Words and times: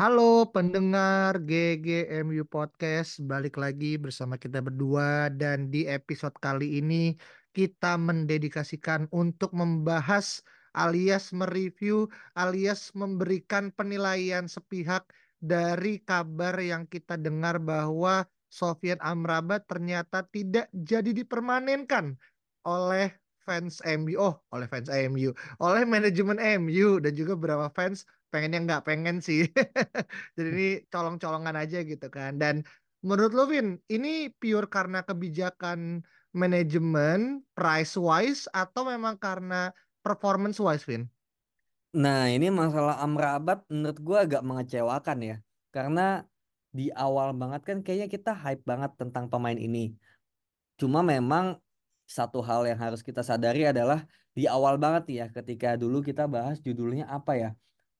Halo 0.00 0.48
pendengar 0.48 1.44
GGMU 1.44 2.48
Podcast, 2.48 3.20
balik 3.20 3.60
lagi 3.60 4.00
bersama 4.00 4.40
kita 4.40 4.64
berdua. 4.64 5.28
Dan 5.28 5.68
di 5.68 5.84
episode 5.84 6.32
kali 6.40 6.80
ini 6.80 7.12
kita 7.52 8.00
mendedikasikan 8.00 9.12
untuk 9.12 9.52
membahas 9.52 10.40
alias 10.72 11.36
mereview 11.36 12.08
alias 12.32 12.96
memberikan 12.96 13.68
penilaian 13.76 14.48
sepihak 14.48 15.04
dari 15.36 16.00
kabar 16.00 16.56
yang 16.56 16.88
kita 16.88 17.20
dengar 17.20 17.60
bahwa 17.60 18.24
Sofian 18.48 18.96
Amrabat 19.04 19.68
ternyata 19.68 20.24
tidak 20.32 20.72
jadi 20.72 21.12
dipermanenkan 21.12 22.16
oleh 22.64 23.20
fans 23.44 23.84
MU, 23.84 24.16
oh 24.16 24.40
oleh 24.48 24.64
fans 24.64 24.88
MU, 25.12 25.36
oleh 25.60 25.84
manajemen 25.84 26.40
MU 26.56 27.04
dan 27.04 27.12
juga 27.12 27.36
beberapa 27.36 27.68
fans 27.76 28.08
pengen 28.30 28.54
yang 28.54 28.64
nggak 28.66 28.86
pengen 28.86 29.18
sih. 29.18 29.46
Jadi 30.38 30.48
ini 30.48 30.68
colong-colongan 30.88 31.54
aja 31.58 31.82
gitu 31.82 32.06
kan. 32.08 32.38
Dan 32.38 32.62
menurut 33.02 33.34
lo 33.34 33.44
Vin, 33.50 33.76
ini 33.90 34.30
pure 34.38 34.70
karena 34.70 35.02
kebijakan 35.02 36.06
manajemen, 36.30 37.42
price 37.58 37.98
wise 37.98 38.46
atau 38.54 38.86
memang 38.86 39.18
karena 39.18 39.74
performance 40.00 40.62
wise 40.62 40.86
Vin? 40.86 41.10
Nah, 41.90 42.30
ini 42.30 42.54
masalah 42.54 43.02
Amrabat 43.02 43.66
menurut 43.66 43.98
gue 43.98 44.18
agak 44.18 44.42
mengecewakan 44.46 45.18
ya. 45.26 45.36
Karena 45.74 46.22
di 46.70 46.86
awal 46.94 47.34
banget 47.34 47.66
kan 47.66 47.78
kayaknya 47.82 48.06
kita 48.06 48.30
hype 48.30 48.62
banget 48.62 48.94
tentang 48.94 49.26
pemain 49.26 49.58
ini. 49.58 49.90
Cuma 50.78 51.02
memang 51.02 51.58
satu 52.06 52.38
hal 52.42 52.66
yang 52.66 52.78
harus 52.78 53.02
kita 53.02 53.26
sadari 53.26 53.66
adalah 53.66 54.06
di 54.30 54.46
awal 54.46 54.78
banget 54.78 55.04
ya 55.10 55.26
ketika 55.34 55.74
dulu 55.74 55.98
kita 55.98 56.30
bahas 56.30 56.62
judulnya 56.62 57.10
apa 57.10 57.34
ya? 57.34 57.50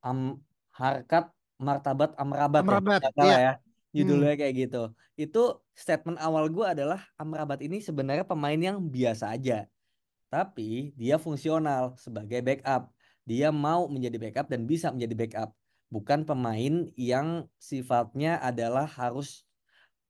Am, 0.01 0.41
harkat 0.73 1.29
martabat 1.61 2.17
Amrabat, 2.17 2.65
Amrabat, 2.65 3.01
ya. 3.15 3.25
Iya. 3.25 3.39
ya. 3.39 3.53
Judulnya 3.91 4.35
kayak 4.39 4.55
gitu. 4.55 4.83
Itu 5.19 5.61
statement 5.75 6.23
awal 6.23 6.49
gue 6.49 6.63
adalah 6.63 7.05
Amrabat 7.19 7.61
ini 7.61 7.83
sebenarnya 7.83 8.25
pemain 8.25 8.57
yang 8.57 8.79
biasa 8.81 9.35
aja. 9.35 9.67
Tapi 10.31 10.95
dia 10.95 11.19
fungsional 11.19 11.99
sebagai 11.99 12.39
backup. 12.41 12.89
Dia 13.27 13.51
mau 13.51 13.91
menjadi 13.91 14.17
backup 14.17 14.47
dan 14.47 14.65
bisa 14.65 14.95
menjadi 14.95 15.15
backup. 15.19 15.51
Bukan 15.91 16.23
pemain 16.23 16.87
yang 16.95 17.51
sifatnya 17.59 18.39
adalah 18.39 18.87
harus 18.87 19.43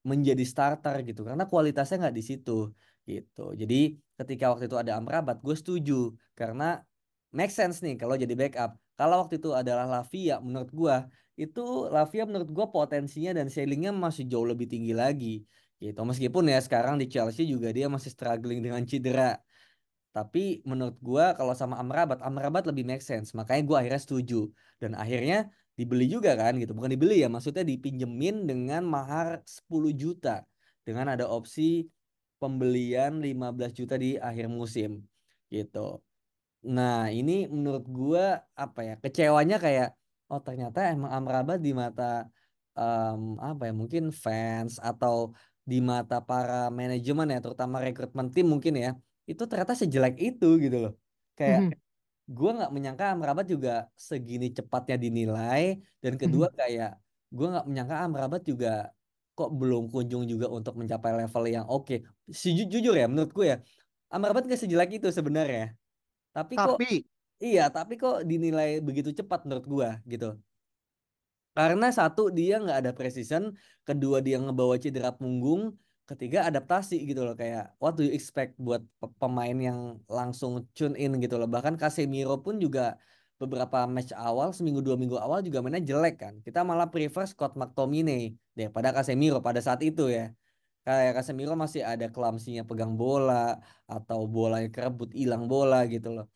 menjadi 0.05 0.45
starter 0.45 1.01
gitu. 1.09 1.25
Karena 1.25 1.49
kualitasnya 1.49 2.05
nggak 2.09 2.17
di 2.17 2.25
situ 2.25 2.69
gitu. 3.09 3.57
Jadi 3.57 3.97
ketika 4.21 4.53
waktu 4.53 4.69
itu 4.69 4.77
ada 4.77 5.01
Amrabat, 5.01 5.41
gue 5.41 5.57
setuju. 5.57 6.13
Karena 6.37 6.85
make 7.33 7.51
sense 7.51 7.81
nih 7.81 7.97
kalau 7.97 8.15
jadi 8.21 8.37
backup. 8.37 8.77
Kalau 9.01 9.25
waktu 9.25 9.41
itu 9.41 9.57
adalah 9.57 9.89
Lavia, 9.89 10.37
menurut 10.45 10.69
gue 10.69 10.97
itu 11.41 11.89
Lavia 11.89 12.29
menurut 12.29 12.53
gue 12.53 12.67
potensinya 12.69 13.33
dan 13.33 13.49
ceilingnya 13.49 13.97
masih 13.97 14.29
jauh 14.29 14.45
lebih 14.45 14.69
tinggi 14.69 14.93
lagi 14.93 15.41
gitu. 15.81 16.05
Meskipun 16.05 16.53
ya 16.53 16.61
sekarang 16.61 17.01
di 17.01 17.09
Chelsea 17.09 17.49
juga 17.49 17.73
dia 17.73 17.89
masih 17.89 18.13
struggling 18.13 18.61
dengan 18.61 18.85
cedera. 18.85 19.41
Tapi 20.11 20.61
menurut 20.67 20.99
gua 20.99 21.33
kalau 21.39 21.55
sama 21.55 21.79
Amrabat, 21.79 22.21
Amrabat 22.21 22.67
lebih 22.69 22.85
make 22.85 23.01
sense. 23.01 23.33
Makanya 23.33 23.63
gua 23.65 23.77
akhirnya 23.81 24.03
setuju. 24.03 24.51
Dan 24.77 24.99
akhirnya 24.99 25.49
dibeli 25.79 26.11
juga 26.11 26.37
kan 26.37 26.59
gitu. 26.59 26.77
Bukan 26.77 26.91
dibeli 26.93 27.23
ya, 27.25 27.31
maksudnya 27.31 27.65
dipinjemin 27.65 28.45
dengan 28.45 28.83
mahar 28.85 29.41
10 29.47 29.95
juta. 29.95 30.45
Dengan 30.83 31.15
ada 31.15 31.31
opsi 31.31 31.87
pembelian 32.43 33.23
15 33.23 33.71
juta 33.73 33.95
di 33.95 34.19
akhir 34.19 34.51
musim 34.51 35.07
gitu. 35.47 36.03
Nah, 36.61 37.09
ini 37.09 37.49
menurut 37.49 37.85
gua 37.89 38.45
apa 38.53 38.81
ya? 38.85 38.95
Kecewanya 39.01 39.57
kayak 39.65 39.97
oh 40.29 40.41
ternyata 40.45 40.79
emang 40.93 41.11
Amrabat 41.17 41.59
di 41.65 41.73
mata 41.73 42.29
em, 42.77 43.21
apa 43.41 43.63
ya? 43.69 43.73
Mungkin 43.81 44.05
fans 44.13 44.77
atau 44.77 45.33
di 45.65 45.81
mata 45.81 46.21
para 46.21 46.69
manajemen 46.69 47.27
ya, 47.33 47.39
terutama 47.45 47.81
rekrutmen 47.81 48.29
tim 48.35 48.47
mungkin 48.53 48.75
ya 48.77 48.91
itu 49.31 49.43
ternyata 49.49 49.73
sejelek 49.79 50.15
itu 50.21 50.47
gitu 50.65 50.77
loh. 50.85 50.93
Kayak 51.39 51.73
gue 52.29 52.51
nggak 52.57 52.71
menyangka 52.77 53.05
Amrabat 53.15 53.47
juga 53.55 53.71
segini 53.97 54.47
cepatnya 54.59 54.97
dinilai 55.05 55.63
dan 56.03 56.15
kedua 56.23 56.47
kayak 56.61 56.91
gue 57.37 57.47
nggak 57.53 57.67
menyangka 57.71 57.97
Amrabat 58.07 58.43
juga 58.51 58.69
kok 59.37 59.51
belum 59.61 59.89
kunjung 59.93 60.25
juga 60.29 60.47
untuk 60.53 60.75
mencapai 60.81 61.13
level 61.25 61.45
yang 61.49 61.67
oke. 61.71 61.95
Sejujur 62.31 62.69
jujur 62.73 62.95
ya 63.01 63.07
menurut 63.11 63.33
gue 63.37 63.47
ya 63.53 63.59
Amrabat 64.15 64.43
gak 64.51 64.61
sejelek 64.63 64.91
itu 65.03 65.09
sebenarnya. 65.15 65.75
Tapi 66.37 66.55
kok 66.55 66.77
Tapi 66.79 66.89
iya 67.41 67.63
tapi 67.73 67.93
kok 68.03 68.23
dinilai 68.31 68.79
begitu 68.87 69.11
cepat 69.19 69.45
menurut 69.47 69.67
gue 69.67 69.89
gitu. 70.13 70.27
Karena 71.57 71.87
satu 71.91 72.31
dia 72.31 72.63
nggak 72.63 72.79
ada 72.81 72.93
precision, 72.95 73.43
kedua 73.83 74.23
dia 74.23 74.39
ngebawa 74.39 74.79
cedera 74.79 75.11
punggung, 75.11 75.75
ketiga 76.07 76.39
adaptasi 76.49 76.95
gitu 77.11 77.21
loh 77.27 77.35
kayak 77.35 77.75
what 77.83 77.95
do 77.99 78.03
you 78.07 78.13
expect 78.15 78.55
buat 78.59 78.83
pe- 79.03 79.15
pemain 79.19 79.57
yang 79.69 79.79
langsung 80.07 80.53
tune 80.75 80.95
in 80.95 81.11
gitu 81.23 81.35
loh. 81.39 81.51
Bahkan 81.51 81.75
Casemiro 81.81 82.39
pun 82.45 82.55
juga 82.63 82.95
beberapa 83.41 83.89
match 83.91 84.13
awal 84.15 84.55
seminggu 84.57 84.81
dua 84.87 84.95
minggu 85.01 85.17
awal 85.19 85.43
juga 85.47 85.59
mainnya 85.63 85.83
jelek 85.91 86.15
kan. 86.23 86.35
Kita 86.47 86.63
malah 86.63 86.87
prefer 86.93 87.25
Scott 87.27 87.53
McTominay 87.59 88.35
daripada 88.59 88.89
Casemiro 88.95 89.39
pada 89.43 89.59
saat 89.67 89.81
itu 89.83 90.07
ya. 90.07 90.31
Kayak 90.87 91.21
Casemiro 91.21 91.55
masih 91.55 91.83
ada 91.85 92.07
clumsy-nya 92.09 92.65
pegang 92.65 92.97
bola 92.97 93.61
atau 93.85 94.25
bola 94.25 94.65
yang 94.65 94.73
kerebut 94.73 95.13
hilang 95.13 95.45
bola 95.45 95.85
gitu 95.85 96.09
loh. 96.17 96.27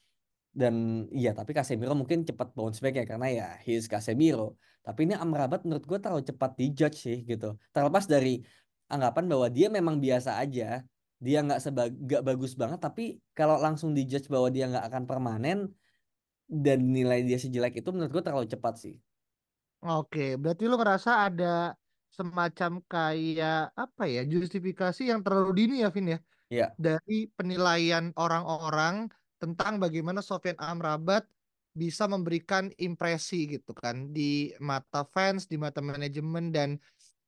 Dan 0.54 1.06
iya 1.10 1.34
tapi 1.34 1.50
Casemiro 1.56 1.96
mungkin 1.96 2.22
cepat 2.28 2.54
bounce 2.54 2.78
back 2.78 2.94
ya 3.00 3.04
karena 3.08 3.26
ya 3.32 3.46
he 3.64 3.74
is 3.80 3.88
Casemiro. 3.88 4.60
Tapi 4.84 5.08
ini 5.08 5.14
Amrabat 5.16 5.64
menurut 5.64 5.84
gue 5.88 5.98
terlalu 5.98 6.22
cepat 6.28 6.50
dijudge 6.60 6.96
sih 7.08 7.18
gitu. 7.24 7.56
Terlepas 7.72 8.04
dari 8.04 8.44
anggapan 8.92 9.24
bahwa 9.32 9.46
dia 9.48 9.66
memang 9.72 9.96
biasa 9.98 10.38
aja. 10.38 10.84
Dia 11.24 11.38
nggak 11.40 11.60
seba 11.64 11.88
nggak 11.88 12.22
bagus 12.22 12.52
banget 12.52 12.84
tapi 12.84 13.16
kalau 13.32 13.56
langsung 13.56 13.96
dijudge 13.96 14.28
bahwa 14.28 14.52
dia 14.52 14.68
nggak 14.68 14.84
akan 14.92 15.02
permanen 15.08 15.58
dan 16.44 16.84
nilai 16.84 17.24
dia 17.24 17.40
sejelek 17.40 17.80
itu 17.80 17.88
menurut 17.88 18.12
gue 18.12 18.22
terlalu 18.22 18.46
cepat 18.46 18.74
sih. 18.76 18.94
Oke, 19.84 20.36
berarti 20.40 20.64
lu 20.64 20.76
ngerasa 20.80 21.28
ada 21.28 21.76
semacam 22.14 22.78
kayak 22.86 23.74
apa 23.74 24.02
ya 24.06 24.22
justifikasi 24.22 25.10
yang 25.10 25.20
terlalu 25.26 25.50
dini 25.66 25.82
ya 25.82 25.90
Vin 25.90 26.14
ya 26.14 26.20
Iya. 26.52 26.70
dari 26.78 27.26
penilaian 27.34 28.12
orang-orang 28.14 29.10
tentang 29.42 29.82
bagaimana 29.82 30.22
Sofian 30.22 30.54
Amrabat 30.62 31.26
bisa 31.74 32.06
memberikan 32.06 32.70
impresi 32.78 33.50
gitu 33.58 33.74
kan 33.74 34.14
di 34.14 34.54
mata 34.62 35.02
fans, 35.10 35.50
di 35.50 35.58
mata 35.58 35.82
manajemen 35.82 36.54
dan 36.54 36.78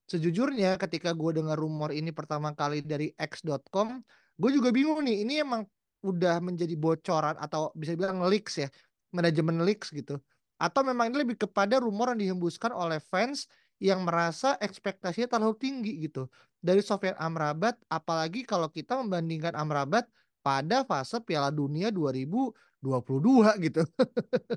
sejujurnya 0.06 0.78
ketika 0.78 1.10
gue 1.10 1.42
dengar 1.42 1.58
rumor 1.58 1.90
ini 1.90 2.14
pertama 2.14 2.54
kali 2.54 2.86
dari 2.86 3.10
X.com, 3.18 4.06
gue 4.38 4.50
juga 4.54 4.70
bingung 4.70 5.02
nih 5.02 5.26
ini 5.26 5.42
emang 5.42 5.66
udah 6.06 6.38
menjadi 6.38 6.78
bocoran 6.78 7.34
atau 7.42 7.74
bisa 7.74 7.98
bilang 7.98 8.22
leaks 8.22 8.62
ya, 8.62 8.70
manajemen 9.10 9.66
leaks 9.66 9.90
gitu. 9.90 10.22
Atau 10.62 10.86
memang 10.86 11.10
ini 11.10 11.26
lebih 11.26 11.42
kepada 11.42 11.82
rumor 11.82 12.14
yang 12.14 12.38
dihembuskan 12.38 12.70
oleh 12.70 13.02
fans 13.02 13.50
yang 13.82 14.04
merasa 14.08 14.56
ekspektasinya 14.60 15.28
terlalu 15.28 15.56
tinggi 15.60 15.92
gitu 16.08 16.28
dari 16.60 16.80
Sofian 16.80 17.16
Amrabat 17.20 17.76
apalagi 17.92 18.42
kalau 18.42 18.72
kita 18.72 18.96
membandingkan 18.98 19.52
Amrabat 19.52 20.08
pada 20.40 20.86
fase 20.86 21.18
Piala 21.22 21.50
Dunia 21.50 21.90
2022 21.90 22.54
gitu. 23.66 23.82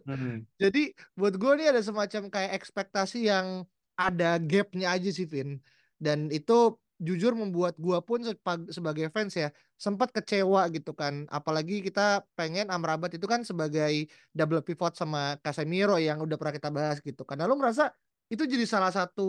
Hmm. 0.06 0.46
Jadi 0.62 0.94
buat 1.18 1.34
gue 1.36 1.52
nih 1.60 1.74
ada 1.76 1.82
semacam 1.82 2.30
kayak 2.30 2.52
ekspektasi 2.62 3.28
yang 3.28 3.66
ada 4.00 4.40
gapnya 4.40 4.96
aja 4.96 5.10
sih 5.12 5.28
Vin 5.28 5.60
dan 6.00 6.32
itu 6.32 6.80
jujur 7.00 7.32
membuat 7.32 7.80
gue 7.80 7.96
pun 8.04 8.20
sebagai 8.68 9.08
fans 9.12 9.32
ya 9.32 9.56
sempat 9.80 10.12
kecewa 10.12 10.68
gitu 10.68 10.92
kan 10.92 11.24
apalagi 11.32 11.80
kita 11.80 12.28
pengen 12.36 12.68
Amrabat 12.68 13.16
itu 13.16 13.24
kan 13.24 13.48
sebagai 13.48 14.08
double 14.36 14.60
pivot 14.60 15.00
sama 15.00 15.40
Casemiro 15.40 15.96
yang 15.96 16.20
udah 16.20 16.36
pernah 16.36 16.56
kita 16.56 16.70
bahas 16.72 17.00
gitu. 17.00 17.24
Nah, 17.24 17.48
lu 17.48 17.56
merasa 17.56 17.92
itu 18.34 18.44
jadi 18.54 18.66
salah 18.74 18.92
satu 18.94 19.22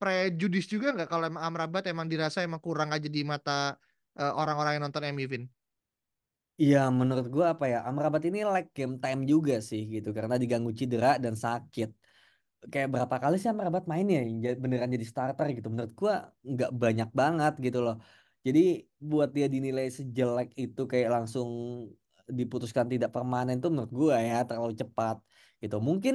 prejudis 0.00 0.64
juga 0.72 0.86
nggak 0.96 1.08
kalau 1.12 1.24
emang 1.30 1.44
Amrabat 1.48 1.82
emang 1.92 2.06
dirasa 2.12 2.38
emang 2.46 2.60
kurang 2.66 2.90
aja 2.96 3.08
di 3.16 3.20
mata 3.32 3.76
eh, 4.20 4.32
orang-orang 4.40 4.72
yang 4.80 4.84
nonton 4.88 5.02
MU 5.12 5.28
Vin? 5.32 5.44
Iya, 6.62 6.78
menurut 7.00 7.26
gua 7.34 7.46
apa 7.54 7.64
ya? 7.72 7.76
Amrabat 7.88 8.22
ini 8.28 8.38
like 8.52 8.68
game 8.76 8.94
time 9.02 9.20
juga 9.32 9.54
sih 9.68 9.80
gitu 9.94 10.08
karena 10.16 10.34
diganggu 10.42 10.70
cedera 10.80 11.08
dan 11.24 11.34
sakit. 11.44 11.88
Kayak 12.72 12.88
berapa 12.94 13.16
kali 13.22 13.34
sih 13.40 13.50
Amrabat 13.54 13.84
main 13.92 14.06
ya 14.14 14.18
yang 14.28 14.36
ja- 14.46 14.60
beneran 14.64 14.90
jadi 14.96 15.06
starter 15.12 15.46
gitu. 15.56 15.68
Menurut 15.74 15.92
gua 16.02 16.14
nggak 16.52 16.70
banyak 16.82 17.08
banget 17.20 17.52
gitu 17.66 17.78
loh. 17.86 17.94
Jadi 18.46 18.60
buat 19.10 19.28
dia 19.36 19.46
dinilai 19.54 19.86
sejelek 19.98 20.48
itu 20.62 20.80
kayak 20.92 21.08
langsung 21.16 21.48
diputuskan 22.38 22.86
tidak 22.92 23.10
permanen 23.14 23.56
tuh 23.62 23.68
menurut 23.72 23.92
gua 24.00 24.14
ya 24.28 24.34
terlalu 24.48 24.74
cepat 24.82 25.16
gitu. 25.62 25.76
Mungkin 25.88 26.14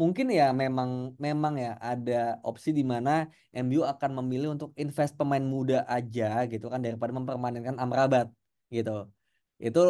mungkin 0.00 0.26
ya 0.38 0.44
memang 0.62 0.90
memang 1.26 1.54
ya 1.64 1.70
ada 1.90 2.40
opsi 2.48 2.68
di 2.78 2.84
mana 2.92 3.10
MU 3.64 3.80
akan 3.92 4.10
memilih 4.18 4.48
untuk 4.56 4.70
invest 4.82 5.12
pemain 5.20 5.44
muda 5.54 5.76
aja 5.96 6.24
gitu 6.52 6.66
kan 6.72 6.80
daripada 6.86 7.12
mempermanenkan 7.18 7.76
Amrabat 7.82 8.26
gitu. 8.76 8.90
Itu 9.66 9.80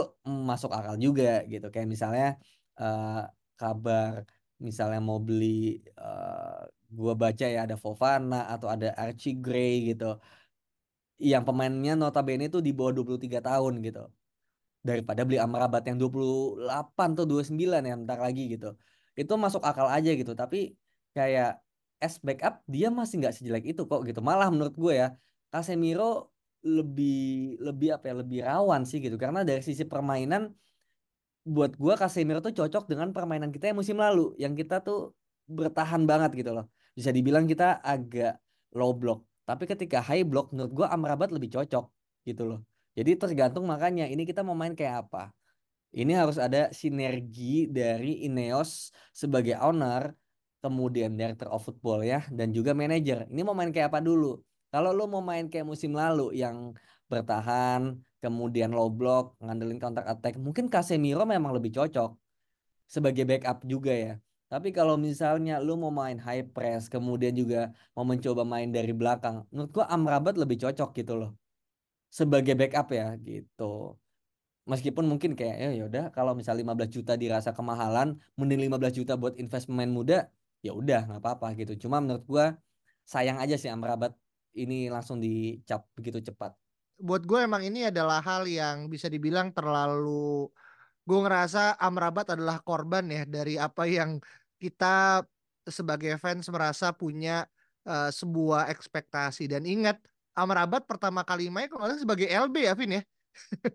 masuk 0.50 0.70
akal 0.78 0.96
juga 1.04 1.46
gitu. 1.52 1.66
Kayak 1.74 1.88
misalnya 1.94 2.26
eh, 2.80 3.22
kabar 3.60 4.12
misalnya 4.66 5.00
mau 5.08 5.18
beli 5.28 5.78
eh, 6.02 6.60
gua 6.98 7.12
baca 7.22 7.46
ya 7.54 7.58
ada 7.66 7.76
Fofana 7.82 8.36
atau 8.54 8.68
ada 8.74 8.88
Archie 9.02 9.38
Gray 9.44 9.94
gitu. 9.94 10.18
Yang 11.20 11.42
pemainnya 11.48 11.92
notabene 12.00 12.44
itu 12.50 12.58
di 12.66 12.72
bawah 12.78 12.92
23 12.98 13.38
tahun 13.48 13.74
gitu. 13.86 14.02
Daripada 14.88 15.20
beli 15.28 15.38
Amrabat 15.46 15.82
yang 15.88 15.96
28 16.00 17.08
atau 17.14 17.24
29 17.28 17.88
ya 17.88 17.94
bentar 18.00 18.18
lagi 18.26 18.42
gitu 18.56 18.74
itu 19.16 19.32
masuk 19.34 19.62
akal 19.64 19.86
aja 19.90 20.10
gitu. 20.14 20.32
Tapi 20.34 20.74
kayak 21.16 21.58
as 22.00 22.16
backup 22.22 22.64
dia 22.64 22.88
masih 22.88 23.20
nggak 23.20 23.34
sejelek 23.36 23.64
itu 23.72 23.82
kok 23.86 24.02
gitu. 24.08 24.20
Malah 24.24 24.48
menurut 24.52 24.74
gue 24.74 24.92
ya 24.96 25.08
Casemiro 25.50 26.30
lebih 26.60 27.56
lebih 27.60 27.88
apa 27.96 28.04
ya 28.12 28.14
lebih 28.20 28.38
rawan 28.44 28.82
sih 28.84 29.00
gitu. 29.00 29.16
Karena 29.16 29.40
dari 29.42 29.64
sisi 29.64 29.84
permainan 29.88 30.52
buat 31.44 31.72
gua 31.80 31.96
Casemiro 31.96 32.44
tuh 32.44 32.52
cocok 32.52 32.84
dengan 32.86 33.10
permainan 33.16 33.50
kita 33.50 33.72
yang 33.72 33.78
musim 33.80 33.96
lalu. 33.96 34.36
Yang 34.36 34.64
kita 34.64 34.84
tuh 34.84 35.16
bertahan 35.48 36.04
banget 36.04 36.30
gitu 36.36 36.52
loh. 36.52 36.68
Bisa 36.92 37.10
dibilang 37.10 37.48
kita 37.48 37.80
agak 37.80 38.38
low 38.76 38.92
block. 38.92 39.24
Tapi 39.48 39.64
ketika 39.66 39.98
high 40.04 40.22
block 40.22 40.52
menurut 40.52 40.72
gua 40.72 40.86
Amrabat 40.92 41.32
lebih 41.32 41.48
cocok 41.50 41.88
gitu 42.28 42.42
loh. 42.44 42.60
Jadi 42.94 43.16
tergantung 43.16 43.64
makanya 43.64 44.04
ini 44.06 44.28
kita 44.28 44.44
mau 44.44 44.54
main 44.54 44.76
kayak 44.76 45.08
apa 45.08 45.32
ini 45.90 46.12
harus 46.14 46.38
ada 46.38 46.70
sinergi 46.70 47.66
dari 47.70 48.26
Ineos 48.26 48.94
sebagai 49.10 49.58
owner 49.58 50.14
kemudian 50.60 51.16
director 51.16 51.48
of 51.48 51.64
football 51.64 52.04
ya 52.04 52.22
dan 52.28 52.52
juga 52.52 52.76
manajer 52.76 53.26
ini 53.32 53.40
mau 53.40 53.56
main 53.56 53.72
kayak 53.72 53.90
apa 53.90 54.00
dulu 54.04 54.38
kalau 54.70 54.94
lo 54.94 55.08
mau 55.10 55.24
main 55.24 55.50
kayak 55.50 55.66
musim 55.66 55.96
lalu 55.96 56.36
yang 56.36 56.76
bertahan 57.10 57.98
kemudian 58.20 58.70
low 58.70 58.92
block, 58.92 59.34
ngandelin 59.40 59.80
counter 59.80 60.04
attack. 60.04 60.36
Mungkin 60.36 60.68
Casemiro 60.68 61.24
memang 61.24 61.56
lebih 61.56 61.72
cocok 61.72 62.14
sebagai 62.84 63.24
backup 63.24 63.64
juga 63.64 63.90
ya. 63.90 64.14
Tapi 64.50 64.74
kalau 64.74 65.00
misalnya 65.00 65.58
lu 65.62 65.78
mau 65.80 65.90
main 65.90 66.20
high 66.20 66.44
press, 66.44 66.90
kemudian 66.90 67.32
juga 67.32 67.72
mau 67.96 68.04
mencoba 68.04 68.42
main 68.44 68.68
dari 68.68 68.92
belakang, 68.92 69.46
menurut 69.48 69.70
gua 69.72 69.86
Amrabat 69.88 70.36
lebih 70.36 70.60
cocok 70.60 70.90
gitu 70.94 71.14
loh. 71.16 71.32
Sebagai 72.10 72.58
backup 72.58 72.90
ya 72.92 73.14
gitu. 73.22 73.96
Meskipun 74.70 75.10
mungkin 75.10 75.34
kayak 75.34 75.56
ya 75.58 75.70
yaudah 75.74 76.14
kalau 76.14 76.38
misal 76.38 76.54
15 76.54 76.86
juta 76.94 77.18
dirasa 77.18 77.50
kemahalan, 77.50 78.14
mending 78.38 78.70
15 78.70 79.02
juta 79.02 79.18
buat 79.18 79.34
invest 79.34 79.66
pemain 79.66 79.90
muda, 79.90 80.30
ya 80.62 80.70
udah 80.70 81.10
nggak 81.10 81.20
apa-apa 81.20 81.58
gitu. 81.58 81.74
Cuma 81.86 81.98
menurut 81.98 82.22
gua 82.30 82.54
sayang 83.02 83.42
aja 83.42 83.58
sih 83.58 83.66
Amrabat 83.66 84.14
ini 84.54 84.86
langsung 84.86 85.18
dicap 85.18 85.90
begitu 85.98 86.22
cepat. 86.30 86.54
Buat 87.00 87.24
gue 87.24 87.40
emang 87.42 87.64
ini 87.64 87.88
adalah 87.88 88.20
hal 88.20 88.44
yang 88.46 88.86
bisa 88.86 89.10
dibilang 89.10 89.50
terlalu 89.50 90.46
gue 91.08 91.18
ngerasa 91.18 91.80
Amrabat 91.80 92.38
adalah 92.38 92.62
korban 92.62 93.08
ya 93.10 93.26
dari 93.26 93.56
apa 93.56 93.88
yang 93.88 94.20
kita 94.60 95.24
sebagai 95.66 96.14
fans 96.20 96.46
merasa 96.52 96.92
punya 96.92 97.48
eh, 97.88 98.10
sebuah 98.12 98.68
ekspektasi 98.70 99.50
dan 99.50 99.64
ingat 99.66 99.98
Amrabat 100.36 100.86
pertama 100.86 101.26
kali 101.26 101.50
main 101.50 101.66
kalau 101.66 101.90
sebagai 101.98 102.30
LB 102.30 102.54
ya 102.62 102.74
Vin 102.78 103.00
ya 103.00 103.02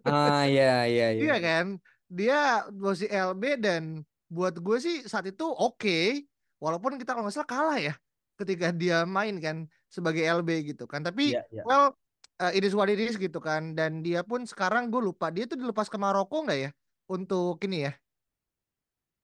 Ah 0.05 0.45
iya 0.45 0.85
iya 0.85 1.07
iya. 1.15 1.21
Iya 1.23 1.35
kan? 1.41 1.65
Dia 2.05 2.39
posisi 2.69 3.07
LB 3.09 3.43
dan 3.59 3.83
buat 4.29 4.57
gue 4.57 4.77
sih 4.81 4.95
saat 5.05 5.25
itu 5.29 5.45
oke. 5.45 6.23
Walaupun 6.61 6.97
kita 6.97 7.13
kalau 7.13 7.27
nggak 7.27 7.35
salah 7.35 7.49
kalah 7.49 7.79
ya 7.79 7.93
ketika 8.35 8.71
dia 8.75 9.07
main 9.07 9.39
kan 9.39 9.67
sebagai 9.87 10.23
LB 10.23 10.75
gitu 10.75 10.85
kan. 10.85 11.03
Tapi 11.03 11.35
Iya, 11.35 11.43
iya. 11.51 11.63
well 11.63 11.95
uh, 12.41 12.51
it 12.51 12.63
is 12.67 12.75
what 12.75 12.91
it 12.91 12.99
is 12.99 13.15
gitu 13.15 13.39
kan. 13.39 13.75
Dan 13.77 14.03
dia 14.03 14.21
pun 14.21 14.43
sekarang 14.43 14.91
gue 14.91 15.01
lupa 15.01 15.31
dia 15.31 15.47
tuh 15.47 15.59
dilepas 15.59 15.87
ke 15.87 15.97
Maroko 15.99 16.43
nggak 16.45 16.59
ya 16.59 16.71
untuk 17.09 17.61
ini 17.63 17.89
ya 17.89 17.93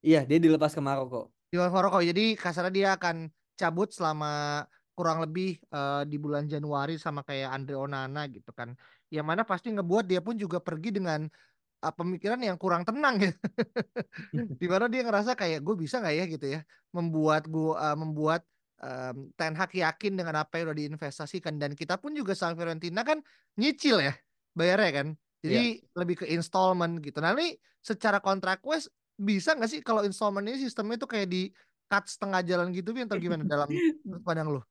Iya, 0.02 0.26
dia 0.26 0.42
dilepas 0.42 0.74
ke 0.74 0.82
Maroko. 0.82 1.30
di 1.52 1.60
Maroko. 1.62 2.02
Jadi 2.02 2.34
kasarnya 2.34 2.74
dia 2.74 2.90
akan 2.98 3.30
cabut 3.54 3.94
selama 3.94 4.66
kurang 4.98 5.22
lebih 5.22 5.62
uh, 5.70 6.02
di 6.10 6.18
bulan 6.18 6.50
Januari 6.50 6.98
sama 6.98 7.22
kayak 7.22 7.54
Andre 7.54 7.76
Onana 7.78 8.26
gitu 8.32 8.50
kan. 8.50 8.74
Yang 9.12 9.26
mana 9.28 9.42
pasti 9.44 9.70
ngebuat 9.76 10.08
dia 10.08 10.24
pun 10.24 10.40
juga 10.40 10.64
pergi 10.64 10.96
dengan 10.96 11.28
uh, 11.84 11.94
pemikiran 11.94 12.40
yang 12.40 12.56
kurang 12.56 12.88
tenang 12.88 13.20
ya. 13.20 13.32
di 14.62 14.68
mana 14.72 14.88
dia 14.88 15.04
ngerasa 15.04 15.36
kayak 15.36 15.60
gue 15.62 15.76
bisa 15.76 16.00
nggak 16.00 16.16
ya? 16.16 16.26
gitu 16.32 16.46
ya. 16.48 16.60
Membuat 16.96 17.46
gue 17.52 17.76
uh, 17.76 17.98
membuat 18.00 18.42
um, 18.80 19.30
Ten 19.36 19.54
Hag 19.54 19.72
yakin 19.76 20.16
dengan 20.16 20.42
apa 20.42 20.58
yang 20.58 20.72
udah 20.72 20.78
diinvestasikan. 20.80 21.60
Dan 21.60 21.76
kita 21.76 22.00
pun 22.00 22.16
juga 22.16 22.32
sama 22.32 22.56
Fiorentina 22.56 23.04
kan 23.04 23.20
nyicil 23.60 24.00
ya 24.00 24.16
bayarnya 24.56 24.92
kan. 24.96 25.08
Jadi 25.42 25.82
lebih 25.98 26.22
ke 26.22 26.26
installment 26.30 27.02
gitu. 27.02 27.18
Nah 27.18 27.34
ini 27.34 27.58
secara 27.82 28.22
kontrak 28.22 28.62
wes 28.62 28.86
bisa 29.18 29.58
nggak 29.58 29.70
sih 29.70 29.82
kalau 29.82 30.06
installment 30.06 30.46
ini 30.46 30.62
sistemnya 30.62 31.02
tuh 31.02 31.10
kayak 31.10 31.28
di 31.30 31.50
cut 31.92 32.06
setengah 32.08 32.42
jalan 32.46 32.72
gitu 32.72 32.96
atau 32.96 33.18
gimana 33.20 33.44
dalam 33.44 33.68
pandang 34.26 34.48
lu? 34.54 34.62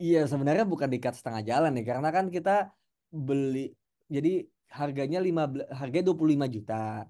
Iya, 0.00 0.26
sebenarnya 0.26 0.66
bukan 0.66 0.90
di 0.90 0.98
cut 0.98 1.14
setengah 1.14 1.44
jalan 1.46 1.70
nih, 1.76 1.86
karena 1.86 2.08
kan 2.10 2.26
kita 2.26 2.72
beli 3.14 3.70
jadi 4.10 4.42
harganya 4.74 5.22
15 5.22 5.70
harganya 5.70 6.04
25 6.10 6.46
juta. 6.50 7.06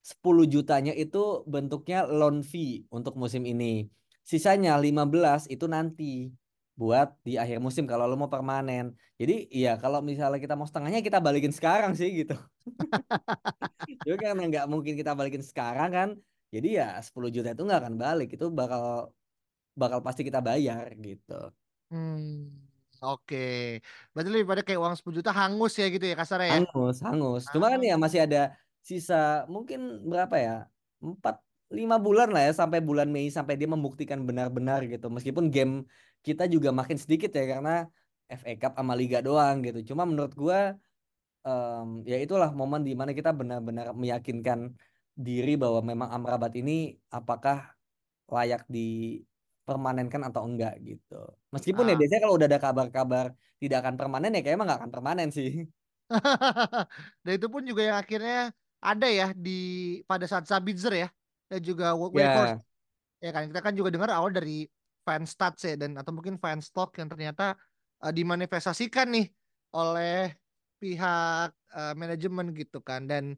10 0.00 0.48
jutanya 0.48 0.96
itu 0.96 1.44
bentuknya 1.44 2.08
loan 2.08 2.40
fee 2.40 2.88
untuk 2.88 3.18
musim 3.20 3.44
ini. 3.44 3.90
Sisanya 4.24 4.78
15 4.80 5.50
itu 5.52 5.66
nanti 5.68 6.32
buat 6.78 7.12
di 7.20 7.36
akhir 7.36 7.60
musim 7.60 7.84
kalau 7.84 8.08
lo 8.08 8.16
mau 8.16 8.32
permanen. 8.32 8.96
Jadi 9.20 9.52
iya 9.52 9.76
kalau 9.76 10.00
misalnya 10.00 10.40
kita 10.40 10.56
mau 10.56 10.64
setengahnya 10.64 11.04
kita 11.04 11.20
balikin 11.20 11.52
sekarang 11.52 11.92
sih 11.92 12.24
gitu. 12.24 12.32
Jadi 14.06 14.16
karena 14.16 14.42
nggak 14.48 14.66
mungkin 14.70 14.96
kita 14.96 15.12
balikin 15.12 15.44
sekarang 15.44 15.90
kan. 15.92 16.08
Jadi 16.48 16.80
ya 16.80 16.96
10 17.04 17.28
juta 17.28 17.52
itu 17.52 17.62
nggak 17.68 17.80
akan 17.84 17.96
balik. 18.00 18.28
Itu 18.32 18.48
bakal 18.48 19.12
bakal 19.76 20.00
pasti 20.00 20.24
kita 20.24 20.40
bayar 20.40 20.96
gitu. 20.96 21.52
hmm 21.92 22.69
oke 23.02 23.80
berarti 24.12 24.28
lebih 24.28 24.46
pada 24.46 24.62
kayak 24.64 24.80
uang 24.80 24.94
10 24.96 25.18
juta 25.20 25.30
hangus 25.32 25.72
ya 25.80 25.86
gitu 25.88 26.04
ya 26.04 26.16
kasarnya 26.16 26.48
ya 26.48 26.56
Hangus, 26.60 26.96
hangus. 27.00 27.42
Cuma 27.52 27.66
kan 27.72 27.80
ya 27.80 27.96
masih 27.96 28.20
ada 28.24 28.52
sisa 28.80 29.44
mungkin 29.48 30.04
berapa 30.08 30.36
ya? 30.36 30.56
Empat, 31.00 31.40
lima 31.72 31.96
bulan 31.96 32.28
lah 32.34 32.48
ya 32.48 32.52
sampai 32.52 32.80
bulan 32.84 33.08
Mei 33.08 33.32
sampai 33.32 33.56
dia 33.56 33.68
membuktikan 33.70 34.20
benar-benar 34.28 34.84
gitu. 34.84 35.08
Meskipun 35.08 35.48
game 35.48 35.88
kita 36.20 36.44
juga 36.50 36.68
makin 36.74 37.00
sedikit 37.00 37.32
ya 37.32 37.44
karena 37.56 37.88
FA 38.28 38.52
Cup 38.60 38.72
sama 38.76 38.94
Liga 38.96 39.24
doang 39.24 39.64
gitu. 39.64 39.92
Cuma 39.92 40.04
menurut 40.04 40.32
gua 40.36 40.76
em, 41.46 42.04
ya 42.04 42.16
itulah 42.20 42.50
momen 42.52 42.84
di 42.84 42.92
mana 42.92 43.12
kita 43.16 43.30
benar-benar 43.32 43.96
meyakinkan 43.96 44.76
diri 45.16 45.56
bahwa 45.56 45.80
memang 45.84 46.08
Amrabat 46.12 46.52
ini 46.56 46.96
apakah 47.12 47.76
layak 48.30 48.64
dipermanenkan 49.70 50.26
atau 50.26 50.42
enggak 50.42 50.74
gitu. 50.82 51.22
Meskipun 51.54 51.86
ya 51.86 51.94
Ah. 51.94 51.98
biasanya 52.02 52.22
kalau 52.26 52.34
udah 52.34 52.48
ada 52.50 52.58
kabar-kabar 52.58 53.26
tidak 53.62 53.78
akan 53.86 53.94
permanen 53.94 54.34
ya 54.34 54.42
kayak 54.42 54.56
emang 54.58 54.66
nggak 54.66 54.80
akan 54.82 54.90
permanen 54.90 55.28
sih. 55.30 55.62
Dan 57.22 57.32
itu 57.38 57.46
pun 57.46 57.62
juga 57.62 57.86
yang 57.86 57.98
akhirnya 58.02 58.50
ada 58.82 59.06
ya 59.06 59.30
di 59.30 59.60
pada 60.10 60.26
saat 60.26 60.50
Sabitzer 60.50 61.06
ya 61.06 61.08
dan 61.46 61.60
juga 61.62 61.94
Wout 61.94 62.10
Weghorst 62.10 62.66
Ya. 63.22 63.28
ya 63.28 63.30
kan 63.36 63.42
kita 63.52 63.60
kan 63.60 63.74
juga 63.76 63.92
dengar 63.92 64.10
awal 64.10 64.32
dari 64.32 64.64
fan 65.06 65.22
stats 65.28 65.68
ya 65.68 65.76
dan 65.76 65.94
atau 66.00 66.10
mungkin 66.10 66.40
fan 66.40 66.58
stock 66.64 66.96
yang 66.98 67.06
ternyata 67.12 67.54
eh, 68.02 68.12
dimanifestasikan 68.16 69.06
nih 69.12 69.28
oleh 69.76 70.34
pihak 70.80 71.52
eh, 71.52 71.94
manajemen 71.94 72.56
gitu 72.56 72.80
kan 72.82 73.04
dan 73.06 73.36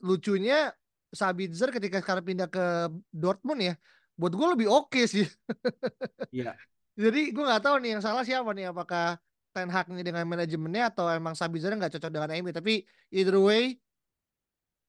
lucunya 0.00 0.70
Sabitzer 1.10 1.74
ketika 1.74 1.98
sekarang 1.98 2.24
pindah 2.24 2.48
ke 2.48 2.92
Dortmund 3.10 3.60
ya 3.60 3.74
buat 4.16 4.32
gue 4.32 4.48
lebih 4.56 4.68
oke 4.68 5.00
sih. 5.04 5.24
Iya. 6.34 6.52
jadi 6.96 7.32
gue 7.32 7.44
nggak 7.44 7.62
tahu 7.64 7.76
nih 7.80 7.96
yang 7.96 8.02
salah 8.02 8.24
siapa 8.26 8.50
nih 8.52 8.68
apakah 8.72 9.16
Ten 9.54 9.68
Hag 9.72 9.88
nih 9.88 10.04
dengan 10.04 10.24
manajemennya 10.28 10.92
atau 10.92 11.08
emang 11.08 11.32
Sabitzer 11.32 11.72
nggak 11.72 11.96
cocok 11.96 12.10
dengan 12.12 12.28
MU 12.40 12.52
tapi 12.52 12.84
either 13.12 13.36
way 13.40 13.76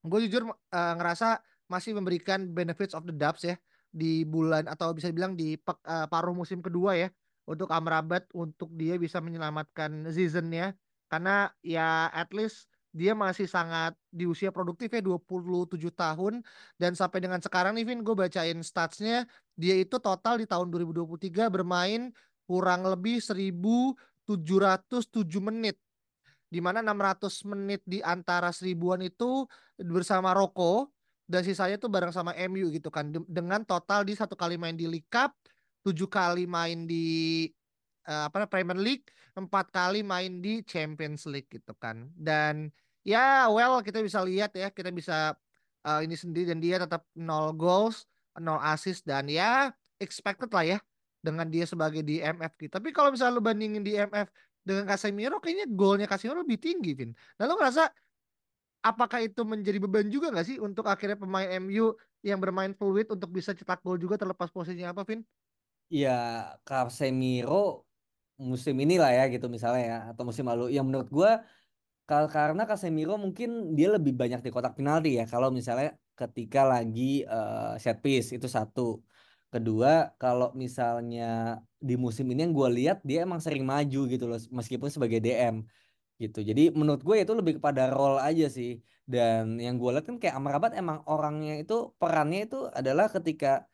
gue 0.07 0.19
jujur 0.27 0.43
eh, 0.51 0.93
ngerasa 0.97 1.39
masih 1.67 1.95
memberikan 1.99 2.47
benefits 2.51 2.95
of 2.95 3.03
the 3.03 3.15
doubts 3.15 3.43
ya 3.43 3.55
di 3.91 4.23
bulan 4.27 4.67
atau 4.67 4.91
bisa 4.95 5.11
dibilang 5.11 5.35
di 5.35 5.55
pek- 5.59 5.83
eh, 5.83 6.07
paruh 6.07 6.35
musim 6.35 6.59
kedua 6.63 6.95
ya 6.95 7.07
untuk 7.47 7.71
Amrabat 7.71 8.27
untuk 8.35 8.71
dia 8.75 8.99
bisa 8.99 9.23
menyelamatkan 9.23 10.11
seasonnya. 10.11 10.75
Karena 11.07 11.47
ya 11.63 12.11
at 12.11 12.35
least 12.35 12.67
dia 12.95 13.13
masih 13.13 13.45
sangat 13.45 13.93
di 14.09 14.25
usia 14.25 14.49
produktif 14.49 14.91
ya 14.91 15.01
27 15.03 15.77
tahun. 15.93 16.43
Dan 16.79 16.95
sampai 16.97 17.23
dengan 17.23 17.39
sekarang 17.39 17.77
nih 17.77 17.85
Vin 17.85 18.01
gue 18.01 18.15
bacain 18.15 18.59
statsnya 18.63 19.27
dia 19.53 19.75
itu 19.77 19.97
total 19.99 20.41
di 20.41 20.45
tahun 20.49 20.71
2023 20.71 21.49
bermain 21.51 22.09
kurang 22.47 22.87
lebih 22.87 23.19
1707 23.19 23.93
menit. 25.43 25.77
Di 26.47 26.63
mana 26.63 26.79
600 26.79 27.43
menit 27.51 27.83
di 27.83 27.99
antara 27.99 28.55
seribuan 28.55 29.03
itu 29.03 29.43
bersama 29.75 30.31
Roko 30.31 30.89
dan 31.27 31.43
sisanya 31.43 31.75
tuh 31.75 31.91
bareng 31.91 32.15
sama 32.15 32.31
MU 32.47 32.71
gitu 32.71 32.87
kan. 32.87 33.11
Dengan 33.27 33.67
total 33.67 34.07
di 34.07 34.15
satu 34.15 34.33
kali 34.33 34.55
main 34.55 34.79
di 34.79 34.87
League 34.87 35.11
Cup 35.11 35.35
tujuh 35.87 36.11
kali 36.11 36.43
main 36.43 36.83
di 36.83 37.47
uh, 38.07 38.31
apa 38.31 38.47
Premier 38.47 38.79
League 38.79 39.05
empat 39.37 39.69
kali 39.69 40.01
main 40.01 40.41
di 40.41 40.65
Champions 40.65 41.27
League 41.29 41.51
gitu 41.51 41.75
kan 41.77 42.09
dan 42.17 42.73
ya 43.05 43.51
well 43.51 43.83
kita 43.83 44.01
bisa 44.01 44.23
lihat 44.25 44.55
ya 44.57 44.73
kita 44.73 44.89
bisa 44.89 45.37
uh, 45.85 45.99
ini 46.01 46.17
sendiri 46.17 46.55
dan 46.55 46.59
dia 46.63 46.81
tetap 46.81 47.05
nol 47.13 47.53
goals 47.53 48.09
nol 48.39 48.57
assist 48.63 49.05
dan 49.05 49.29
ya 49.29 49.69
expected 50.01 50.49
lah 50.49 50.65
ya 50.65 50.79
dengan 51.21 51.49
dia 51.49 51.67
sebagai 51.67 52.01
di 52.01 52.23
MF 52.23 52.53
gitu 52.57 52.71
tapi 52.73 52.89
kalau 52.95 53.13
misalnya 53.13 53.37
lu 53.37 53.43
bandingin 53.43 53.83
di 53.85 53.93
MF 53.93 54.27
dengan 54.67 54.83
Casemiro 54.83 55.39
kayaknya 55.39 55.71
golnya 55.71 56.07
Casemiro 56.11 56.43
lebih 56.43 56.59
tinggi 56.59 56.91
Vin. 56.91 57.15
Nah 57.39 57.47
ngerasa 57.47 57.87
apakah 58.83 59.23
itu 59.23 59.47
menjadi 59.47 59.79
beban 59.79 60.11
juga 60.11 60.27
nggak 60.35 60.43
sih 60.43 60.57
untuk 60.59 60.91
akhirnya 60.91 61.15
pemain 61.15 61.47
MU 61.63 61.95
yang 62.19 62.43
bermain 62.43 62.75
fluid 62.75 63.07
untuk 63.07 63.31
bisa 63.31 63.55
cetak 63.55 63.79
gol 63.79 63.95
juga 63.95 64.19
terlepas 64.19 64.51
posisinya 64.51 64.91
apa 64.91 65.07
Vin? 65.07 65.23
Ya 65.87 66.51
Casemiro 66.67 67.86
musim 68.37 68.75
inilah 68.77 69.09
ya 69.09 69.23
gitu 69.33 69.49
misalnya 69.49 69.83
ya 69.83 69.97
atau 70.13 70.23
musim 70.29 70.45
lalu 70.45 70.69
yang 70.73 70.85
menurut 70.85 71.09
gue 71.09 71.31
karena 72.07 72.63
Casemiro 72.63 73.19
mungkin 73.19 73.75
dia 73.75 73.91
lebih 73.91 74.15
banyak 74.15 74.39
di 74.45 74.49
kotak 74.53 74.79
penalti 74.79 75.19
ya 75.19 75.25
kalau 75.27 75.51
misalnya 75.51 75.97
ketika 76.15 76.63
lagi 76.63 77.27
uh, 77.27 77.75
set 77.81 77.99
piece 77.99 78.31
itu 78.31 78.47
satu 78.47 79.03
Kedua, 79.47 80.11
kalau 80.19 80.51
misalnya 80.51 81.23
di 81.79 81.95
musim 81.95 82.27
ini 82.27 82.43
yang 82.43 82.51
gue 82.51 82.69
lihat 82.83 82.97
dia 83.07 83.23
emang 83.23 83.39
sering 83.39 83.63
maju 83.63 83.99
gitu 84.11 84.25
loh, 84.27 84.39
meskipun 84.51 84.91
sebagai 84.91 85.23
DM 85.23 85.63
gitu. 86.19 86.43
Jadi 86.43 86.75
menurut 86.75 86.99
gue 86.99 87.15
itu 87.23 87.31
lebih 87.31 87.53
kepada 87.63 87.87
role 87.95 88.19
aja 88.19 88.51
sih. 88.51 88.83
Dan 89.07 89.55
yang 89.55 89.79
gue 89.79 89.89
lihat 89.95 90.03
kan 90.03 90.19
kayak 90.19 90.35
Amrabat 90.35 90.75
emang 90.75 90.99
orangnya 91.07 91.63
itu 91.63 91.95
perannya 91.95 92.43
itu 92.43 92.67
adalah 92.75 93.07
ketika 93.07 93.71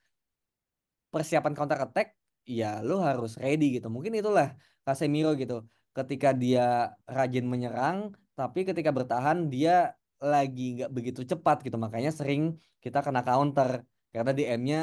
persiapan 1.10 1.53
counter 1.58 1.79
attack, 1.82 2.22
ya 2.47 2.83
lo 2.83 3.00
harus 3.03 3.35
ready 3.39 3.79
gitu. 3.79 3.88
Mungkin 3.91 4.13
itulah 4.19 4.55
Casemiro 4.85 5.33
gitu. 5.39 5.63
Ketika 5.93 6.33
dia 6.33 6.93
rajin 7.05 7.45
menyerang, 7.45 8.17
tapi 8.33 8.65
ketika 8.65 8.89
bertahan 8.89 9.47
dia 9.47 9.93
lagi 10.23 10.79
nggak 10.79 10.91
begitu 10.91 11.21
cepat 11.27 11.62
gitu. 11.65 11.77
Makanya 11.79 12.12
sering 12.12 12.57
kita 12.83 13.00
kena 13.05 13.21
counter 13.23 13.83
karena 14.13 14.31
DM-nya 14.33 14.79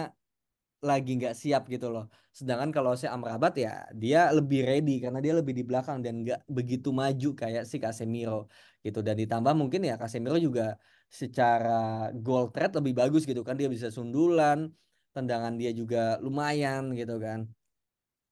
lagi 0.80 1.20
nggak 1.20 1.36
siap 1.36 1.68
gitu 1.68 1.92
loh. 1.92 2.08
Sedangkan 2.32 2.72
kalau 2.72 2.96
si 2.96 3.04
Amrabat 3.04 3.52
ya 3.60 3.84
dia 3.92 4.32
lebih 4.32 4.64
ready 4.64 4.96
karena 5.04 5.20
dia 5.20 5.36
lebih 5.36 5.52
di 5.52 5.64
belakang 5.66 6.00
dan 6.00 6.24
nggak 6.24 6.48
begitu 6.48 6.88
maju 6.94 7.36
kayak 7.36 7.64
si 7.68 7.76
Casemiro 7.76 8.48
gitu. 8.80 9.04
Dan 9.04 9.20
ditambah 9.20 9.52
mungkin 9.52 9.84
ya 9.84 10.00
Casemiro 10.00 10.40
juga 10.40 10.80
secara 11.10 12.08
goal 12.16 12.48
threat 12.54 12.72
lebih 12.78 12.96
bagus 12.96 13.28
gitu 13.28 13.42
kan 13.44 13.58
dia 13.60 13.68
bisa 13.68 13.92
sundulan, 13.92 14.70
tendangan 15.14 15.54
dia 15.60 15.70
juga 15.74 16.18
lumayan 16.24 16.94
gitu 16.94 17.16
kan. 17.18 17.46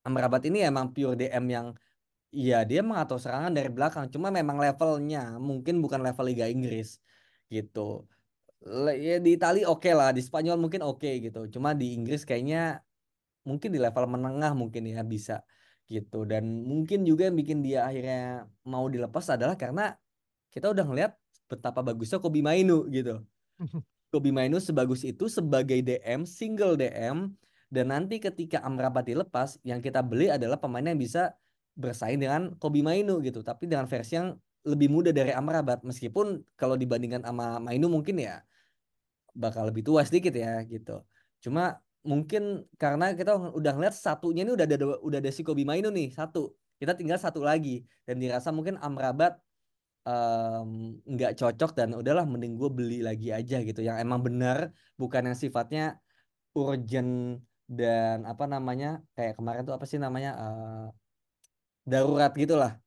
Amrabat 0.06 0.42
ini 0.48 0.64
emang 0.64 0.94
pure 0.94 1.14
DM 1.18 1.46
yang 1.50 1.68
Iya 2.28 2.60
dia 2.68 2.84
mengatur 2.84 3.16
serangan 3.16 3.56
dari 3.56 3.72
belakang, 3.72 4.12
cuma 4.12 4.28
memang 4.28 4.60
levelnya 4.60 5.40
mungkin 5.40 5.80
bukan 5.80 6.04
level 6.04 6.28
Liga 6.28 6.44
Inggris 6.44 7.00
gitu 7.48 8.04
ya 8.98 9.16
di 9.22 9.30
Itali 9.38 9.62
oke 9.62 9.86
okay 9.86 9.92
lah, 9.94 10.10
di 10.10 10.22
Spanyol 10.22 10.58
mungkin 10.58 10.82
oke 10.82 11.00
okay, 11.00 11.22
gitu. 11.22 11.46
Cuma 11.54 11.72
di 11.72 11.94
Inggris 11.94 12.26
kayaknya 12.26 12.82
mungkin 13.46 13.70
di 13.72 13.78
level 13.80 14.04
menengah 14.10 14.52
mungkin 14.52 14.82
ya 14.86 15.02
bisa 15.06 15.46
gitu. 15.86 16.26
Dan 16.26 16.66
mungkin 16.66 17.06
juga 17.06 17.30
yang 17.30 17.36
bikin 17.38 17.58
dia 17.64 17.86
akhirnya 17.88 18.50
mau 18.66 18.86
dilepas 18.90 19.24
adalah 19.30 19.54
karena 19.54 19.94
kita 20.52 20.68
udah 20.74 20.84
ngeliat 20.84 21.12
betapa 21.48 21.80
bagusnya 21.86 22.18
Kobi 22.20 22.40
Mainu 22.42 22.88
gitu. 22.90 23.22
Kobi 24.08 24.32
Mainu 24.32 24.56
sebagus 24.56 25.04
itu 25.04 25.28
sebagai 25.28 25.84
DM, 25.84 26.24
single 26.24 26.80
DM 26.80 27.28
dan 27.68 27.92
nanti 27.92 28.16
ketika 28.16 28.64
Amrabat 28.64 29.04
dilepas 29.04 29.60
yang 29.60 29.84
kita 29.84 30.00
beli 30.00 30.32
adalah 30.32 30.56
pemain 30.56 30.84
yang 30.84 30.96
bisa 30.96 31.36
bersaing 31.76 32.16
dengan 32.16 32.56
Kobi 32.56 32.80
Mainu 32.80 33.20
gitu, 33.20 33.44
tapi 33.44 33.68
dengan 33.68 33.84
versi 33.84 34.16
yang 34.16 34.32
lebih 34.64 34.88
muda 34.88 35.12
dari 35.12 35.30
Amrabat 35.36 35.84
meskipun 35.84 36.42
kalau 36.56 36.74
dibandingkan 36.74 37.22
sama 37.22 37.60
Mainu 37.60 37.92
mungkin 37.92 38.18
ya 38.18 38.40
bakal 39.36 39.68
lebih 39.68 39.84
tua 39.84 40.02
sedikit 40.02 40.32
ya 40.34 40.64
gitu. 40.64 41.04
Cuma 41.44 41.78
mungkin 42.02 42.64
karena 42.80 43.12
kita 43.12 43.36
udah 43.52 43.72
ngeliat 43.76 43.94
satunya 43.94 44.42
ini 44.42 44.56
udah 44.56 44.66
ada 44.66 44.76
udah 45.04 45.18
ada 45.20 45.30
si 45.30 45.44
Kobi 45.44 45.68
Mainu 45.68 45.92
nih 45.92 46.16
satu. 46.16 46.56
Kita 46.78 46.94
tinggal 46.94 47.18
satu 47.20 47.42
lagi 47.42 47.84
dan 48.06 48.22
dirasa 48.22 48.54
mungkin 48.54 48.78
Amrabat 48.80 49.38
nggak 51.04 51.32
um, 51.34 51.38
cocok 51.38 51.70
dan 51.76 51.92
udahlah 51.92 52.24
mending 52.24 52.56
gue 52.56 52.70
beli 52.72 52.98
lagi 53.04 53.28
aja 53.34 53.60
gitu. 53.60 53.80
Yang 53.84 54.04
emang 54.04 54.20
benar 54.24 54.72
bukan 54.96 55.32
yang 55.32 55.36
sifatnya 55.36 56.00
urgent 56.56 57.44
dan 57.68 58.24
apa 58.24 58.48
namanya 58.48 59.04
kayak 59.12 59.36
kemarin 59.36 59.62
tuh 59.68 59.76
apa 59.76 59.84
sih 59.84 60.00
namanya 60.00 60.32
uh, 60.40 60.86
darurat 61.84 62.32
gitulah. 62.32 62.80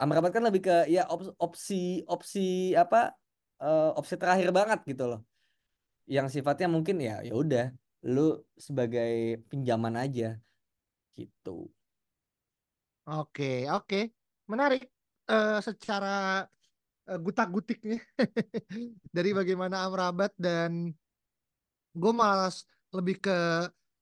Amrabat 0.00 0.32
kan 0.32 0.44
lebih 0.48 0.64
ke 0.64 0.88
ya 0.88 1.04
opsi 1.36 2.00
opsi 2.08 2.72
apa 2.72 3.12
uh, 3.60 3.92
opsi 4.00 4.16
terakhir 4.16 4.48
banget 4.48 4.80
gitu 4.88 5.04
loh. 5.04 5.20
Yang 6.08 6.40
sifatnya 6.40 6.72
mungkin 6.72 6.96
ya 7.04 7.20
ya 7.20 7.36
udah 7.36 7.68
lu 8.08 8.40
sebagai 8.56 9.44
pinjaman 9.52 10.00
aja 10.00 10.40
gitu. 11.20 11.68
Oke 13.04 13.68
oke. 13.68 14.08
Menarik 14.48 14.88
uh, 15.30 15.58
secara 15.62 16.44
uh, 17.06 17.18
gutak-gutiknya 17.22 18.02
dari 19.16 19.30
bagaimana 19.30 19.86
Amrabat 19.86 20.34
dan 20.34 20.90
gue 21.94 22.12
malas 22.14 22.66
lebih 22.90 23.22
ke 23.22 23.38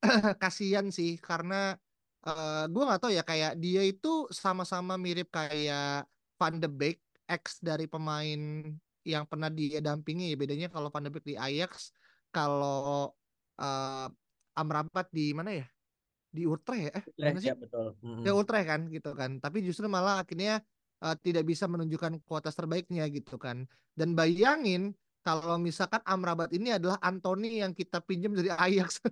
kasihan 0.42 0.88
sih 0.88 1.20
karena 1.20 1.76
uh, 2.24 2.64
gue 2.66 2.82
nggak 2.82 3.00
tahu 3.04 3.12
ya 3.12 3.22
kayak 3.22 3.60
dia 3.60 3.84
itu 3.84 4.24
sama-sama 4.32 4.96
mirip 4.96 5.28
kayak 5.28 6.08
Van 6.38 6.56
de 6.56 6.70
Beek 6.70 7.02
ex 7.28 7.60
dari 7.60 7.84
pemain 7.84 8.64
yang 9.04 9.24
pernah 9.28 9.52
dia 9.52 9.80
dampingi. 9.84 10.32
Ya 10.32 10.36
bedanya 10.38 10.68
kalau 10.72 10.88
Van 10.88 11.04
de 11.04 11.10
Beek 11.12 11.26
di 11.26 11.34
Ajax 11.36 11.92
kalau 12.32 13.12
uh, 13.60 14.08
Amrabat 14.54 15.10
di 15.10 15.34
mana 15.34 15.54
ya? 15.54 15.66
Di 16.28 16.44
Utrecht 16.44 16.92
ya? 16.92 16.94
Eh 17.18 17.34
sih? 17.40 17.48
ya, 17.50 17.56
betul. 17.56 17.96
Mm-hmm. 18.04 18.24
ya 18.24 18.32
Utrecht 18.36 18.66
kan 18.68 18.80
gitu 18.88 19.10
kan. 19.16 19.30
Tapi 19.42 19.58
justru 19.64 19.86
malah 19.90 20.22
akhirnya 20.22 20.62
uh, 21.02 21.16
tidak 21.18 21.46
bisa 21.46 21.66
menunjukkan 21.70 22.22
kualitas 22.26 22.54
terbaiknya 22.54 23.06
gitu 23.10 23.38
kan. 23.38 23.66
Dan 23.94 24.14
bayangin 24.14 24.94
kalau 25.22 25.60
misalkan 25.60 26.00
Amrabat 26.08 26.48
ini 26.54 26.72
adalah 26.72 26.96
Anthony 27.04 27.60
yang 27.60 27.76
kita 27.76 28.00
pinjam 28.00 28.32
dari 28.32 28.48
Ajax. 28.48 29.02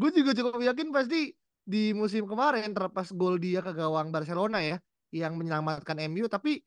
Gue 0.00 0.10
juga 0.10 0.34
cukup 0.34 0.58
yakin 0.58 0.90
pasti 0.90 1.30
di 1.62 1.94
musim 1.94 2.26
kemarin 2.26 2.74
terlepas 2.74 3.14
gol 3.14 3.38
dia 3.38 3.62
ke 3.62 3.70
gawang 3.70 4.10
Barcelona 4.10 4.58
ya 4.58 4.76
yang 5.14 5.38
menyelamatkan 5.38 5.94
MU 6.10 6.26
tapi 6.26 6.58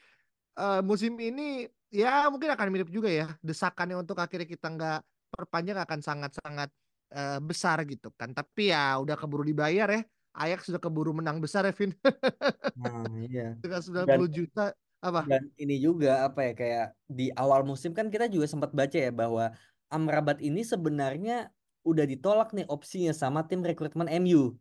uh, 0.55 0.79
musim 0.79 1.19
ini 1.19 1.67
ya 1.91 2.31
mungkin 2.31 2.55
akan 2.55 2.67
mirip 2.71 2.87
juga 2.87 3.11
ya. 3.11 3.27
Desakannya 3.43 3.99
untuk 3.99 4.15
akhirnya 4.23 4.47
kita 4.47 4.71
nggak 4.71 4.99
perpanjang 5.33 5.83
akan 5.83 5.99
sangat-sangat 5.99 6.69
uh, 7.11 7.43
besar 7.43 7.83
gitu 7.83 8.07
kan. 8.15 8.31
Tapi 8.31 8.71
ya 8.71 8.95
udah 9.03 9.19
keburu 9.19 9.43
dibayar 9.43 9.91
ya 9.91 10.01
Ajax 10.33 10.69
sudah 10.69 10.81
keburu 10.81 11.13
menang 11.13 11.37
besar 11.37 11.65
ya 11.65 11.73
Vin 11.73 11.93
nah 12.81 13.05
iya 13.21 13.53
dengan 13.61 13.81
90 13.81 14.09
dan, 14.09 14.19
juta 14.29 14.65
apa 15.03 15.21
dan 15.29 15.43
ini 15.59 15.77
juga 15.77 16.25
apa 16.25 16.51
ya 16.51 16.53
kayak 16.57 16.87
di 17.05 17.29
awal 17.37 17.61
musim 17.67 17.93
kan 17.93 18.09
kita 18.09 18.25
juga 18.31 18.49
sempat 18.49 18.73
baca 18.73 18.97
ya 18.97 19.13
bahwa 19.13 19.53
Amrabat 19.93 20.41
ini 20.41 20.65
sebenarnya 20.65 21.53
udah 21.85 22.05
ditolak 22.07 22.49
nih 22.55 22.65
opsinya 22.65 23.13
sama 23.13 23.45
tim 23.45 23.61
rekrutmen 23.61 24.09
MU 24.23 24.57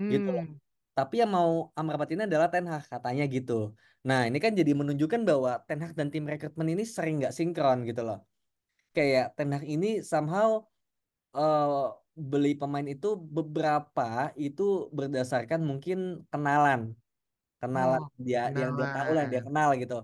hmm. 0.00 0.10
gitu. 0.10 0.32
Hmm. 0.32 0.56
Tapi 0.96 1.20
yang 1.20 1.30
mau 1.30 1.68
Amrabat 1.76 2.08
ini 2.14 2.24
adalah 2.24 2.48
Ten 2.48 2.64
Hag 2.64 2.88
katanya 2.88 3.28
gitu. 3.28 3.76
Nah 4.06 4.24
ini 4.24 4.40
kan 4.40 4.56
jadi 4.56 4.72
menunjukkan 4.72 5.22
bahwa 5.26 5.60
Ten 5.68 5.84
Hag 5.84 5.92
dan 5.92 6.08
tim 6.08 6.24
rekrutmen 6.24 6.72
ini 6.72 6.88
sering 6.88 7.20
nggak 7.20 7.34
sinkron 7.36 7.84
gitu 7.84 8.06
loh. 8.06 8.24
Kayak 8.96 9.36
Ten 9.36 9.52
Hag 9.52 9.66
ini 9.68 10.00
somehow 10.00 10.64
uh, 11.36 11.92
beli 12.20 12.52
pemain 12.52 12.84
itu 12.84 13.16
beberapa 13.16 14.30
itu 14.36 14.92
berdasarkan 14.92 15.64
mungkin 15.64 16.20
kenalan 16.28 16.92
kenalan 17.58 18.04
oh, 18.04 18.12
dia 18.20 18.48
kenalan. 18.48 18.60
yang 18.60 18.70
dia 18.76 18.88
tahu 18.92 19.10
lah 19.16 19.24
dia 19.32 19.40
kenal 19.40 19.68
gitu 19.80 19.98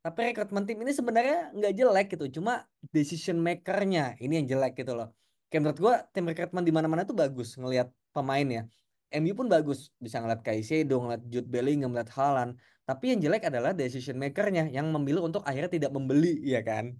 tapi 0.00 0.18
rekrutmen 0.32 0.64
tim 0.66 0.78
ini 0.82 0.92
sebenarnya 0.92 1.54
nggak 1.54 1.72
jelek 1.78 2.06
gitu 2.18 2.26
cuma 2.40 2.66
decision 2.90 3.38
makernya 3.38 4.18
ini 4.18 4.42
yang 4.42 4.46
jelek 4.58 4.82
gitu 4.82 4.98
loh 4.98 5.14
kayak 5.48 5.60
menurut 5.62 5.78
gue 5.78 5.94
tim 6.10 6.24
rekrutmen 6.26 6.64
di 6.66 6.72
mana-mana 6.74 7.02
tuh 7.06 7.14
bagus 7.14 7.54
ngelihat 7.54 7.88
pemainnya 8.10 8.66
MU 9.10 9.34
pun 9.34 9.50
bagus 9.50 9.90
bisa 9.98 10.22
ngeliat 10.22 10.42
Caicedo 10.46 11.02
ngeliat 11.02 11.22
Jude 11.26 11.50
Bellingham 11.50 11.90
ngeliat 11.90 12.10
Haaland 12.14 12.54
Tapi 12.90 13.14
yang 13.14 13.22
jelek 13.22 13.46
adalah 13.46 13.70
decision 13.70 14.18
makernya 14.18 14.66
yang 14.66 14.90
memilih 14.90 15.22
untuk 15.22 15.46
akhirnya 15.46 15.70
tidak 15.70 15.94
membeli, 15.94 16.42
ya 16.42 16.58
kan? 16.58 16.90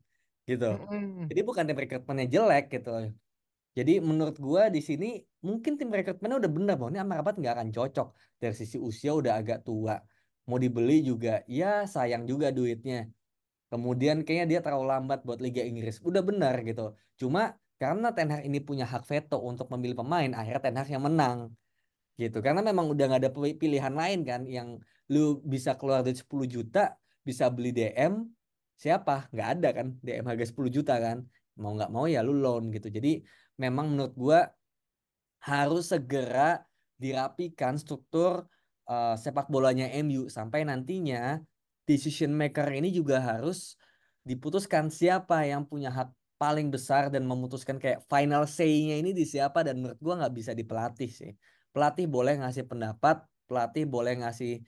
Gitu. 0.47 0.71
Jadi 1.27 1.41
bukan 1.43 1.67
tim 1.67 1.75
rekrutmennya 1.75 2.31
jelek 2.31 2.71
gitu. 2.71 3.11
Jadi 3.71 4.03
menurut 4.03 4.37
gua 4.43 4.67
di 4.67 4.83
sini 4.83 5.23
mungkin 5.47 5.79
tim 5.79 5.89
rekrutmennya 5.89 6.43
udah 6.43 6.50
benar 6.50 6.75
bahwa 6.75 6.91
ini 6.91 7.00
Amrabat 7.00 7.35
nggak 7.39 7.55
akan 7.55 7.69
cocok 7.71 8.09
dari 8.43 8.55
sisi 8.55 8.77
usia 8.77 9.15
udah 9.15 9.39
agak 9.39 9.62
tua. 9.62 9.97
Mau 10.50 10.59
dibeli 10.59 11.07
juga 11.07 11.47
ya 11.47 11.87
sayang 11.87 12.27
juga 12.27 12.50
duitnya. 12.50 13.07
Kemudian 13.71 14.27
kayaknya 14.27 14.47
dia 14.59 14.61
terlalu 14.67 14.91
lambat 14.91 15.23
buat 15.23 15.39
Liga 15.39 15.62
Inggris. 15.62 16.03
Udah 16.03 16.27
benar 16.27 16.59
gitu. 16.67 16.99
Cuma 17.15 17.55
karena 17.79 18.11
Ten 18.11 18.29
Hag 18.29 18.43
ini 18.43 18.59
punya 18.59 18.85
hak 18.85 19.07
veto 19.07 19.39
untuk 19.41 19.71
memilih 19.73 20.03
pemain, 20.03 20.31
akhirnya 20.35 20.61
Ten 20.61 20.77
Hag 20.77 20.89
yang 20.91 21.07
menang 21.07 21.55
gitu. 22.19 22.43
Karena 22.45 22.61
memang 22.61 22.93
udah 22.93 23.05
nggak 23.09 23.21
ada 23.25 23.31
pi- 23.33 23.57
pilihan 23.57 23.95
lain 23.95 24.21
kan 24.27 24.45
yang 24.45 24.77
lu 25.09 25.41
bisa 25.41 25.79
keluar 25.79 26.05
dari 26.05 26.19
10 26.19 26.45
juta, 26.45 26.99
bisa 27.25 27.49
beli 27.49 27.71
DM, 27.73 28.27
siapa? 28.77 29.31
Nggak 29.33 29.49
ada 29.57 29.69
kan 29.73 29.87
DM 30.03 30.27
harga 30.27 30.45
10 30.50 30.69
juta 30.69 30.99
kan. 30.99 31.25
Mau 31.57 31.73
nggak 31.77 31.91
mau 31.95 32.05
ya 32.11 32.21
lu 32.27 32.37
loan 32.37 32.69
gitu. 32.75 32.91
Jadi 32.91 33.23
memang 33.61 33.93
menurut 33.93 34.14
gua 34.17 34.40
harus 35.45 35.93
segera 35.93 36.64
dirapikan 36.97 37.76
struktur 37.76 38.49
eh, 38.88 39.17
sepak 39.21 39.52
bolanya 39.52 39.88
MU 39.93 40.33
sampai 40.33 40.64
nantinya 40.64 41.40
decision 41.85 42.33
maker 42.33 42.69
ini 42.73 42.88
juga 42.88 43.21
harus 43.21 43.76
diputuskan 44.25 44.88
siapa 44.88 45.45
yang 45.45 45.64
punya 45.69 45.93
hak 45.93 46.09
paling 46.40 46.73
besar 46.73 47.12
dan 47.12 47.29
memutuskan 47.29 47.76
kayak 47.76 48.00
final 48.09 48.49
say-nya 48.49 48.97
ini 48.97 49.12
di 49.12 49.29
siapa 49.29 49.61
dan 49.61 49.85
menurut 49.85 50.00
gua 50.00 50.25
nggak 50.25 50.35
bisa 50.40 50.52
di 50.57 50.64
pelatih 50.64 51.12
sih. 51.12 51.33
Pelatih 51.71 52.09
boleh 52.09 52.40
ngasih 52.40 52.64
pendapat, 52.64 53.21
pelatih 53.45 53.85
boleh 53.85 54.25
ngasih 54.25 54.64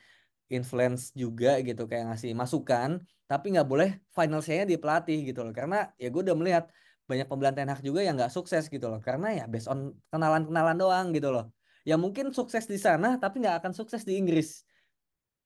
influence 0.53 1.17
juga 1.17 1.57
gitu 1.65 1.89
kayak 1.89 2.13
ngasih 2.13 2.37
masukan, 2.37 3.01
tapi 3.25 3.57
nggak 3.57 3.65
boleh 3.65 3.89
final 4.13 4.45
say-nya 4.45 4.69
di 4.69 4.77
pelatih 4.77 5.33
gitu 5.33 5.41
loh. 5.41 5.55
Karena 5.57 5.89
ya 5.97 6.13
gue 6.13 6.21
udah 6.21 6.37
melihat 6.37 6.65
banyak 7.13 7.27
pembelian 7.29 7.57
Ten 7.57 7.69
Hag 7.69 7.81
juga 7.85 8.01
yang 8.07 8.15
nggak 8.17 8.33
sukses 8.33 8.65
gitu 8.73 8.87
loh. 8.89 9.01
Karena 9.07 9.27
ya 9.39 9.45
based 9.53 9.69
on 9.73 9.93
kenalan-kenalan 10.09 10.77
doang 10.81 11.07
gitu 11.17 11.29
loh. 11.29 11.47
Ya 11.85 12.01
mungkin 12.01 12.33
sukses 12.33 12.65
di 12.65 12.79
sana 12.81 13.21
tapi 13.23 13.45
nggak 13.45 13.57
akan 13.61 13.73
sukses 13.77 14.03
di 14.09 14.17
Inggris. 14.17 14.65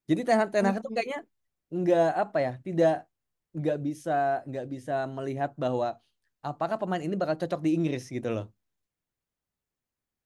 Jadi 0.07 0.21
Ten 0.23 0.39
Hag, 0.39 0.49
Ten 0.55 0.63
Hag 0.63 0.79
itu 0.79 0.91
kayaknya 0.95 1.21
nggak 1.75 2.11
apa 2.15 2.39
ya, 2.39 2.53
tidak 2.63 2.95
nggak 3.57 3.79
bisa 3.83 4.17
nggak 4.47 4.67
bisa 4.71 4.95
melihat 5.11 5.51
bahwa 5.59 5.99
apakah 6.45 6.77
pemain 6.79 7.03
ini 7.03 7.19
bakal 7.19 7.35
cocok 7.35 7.61
di 7.65 7.71
Inggris 7.75 8.07
gitu 8.07 8.31
loh. 8.31 8.47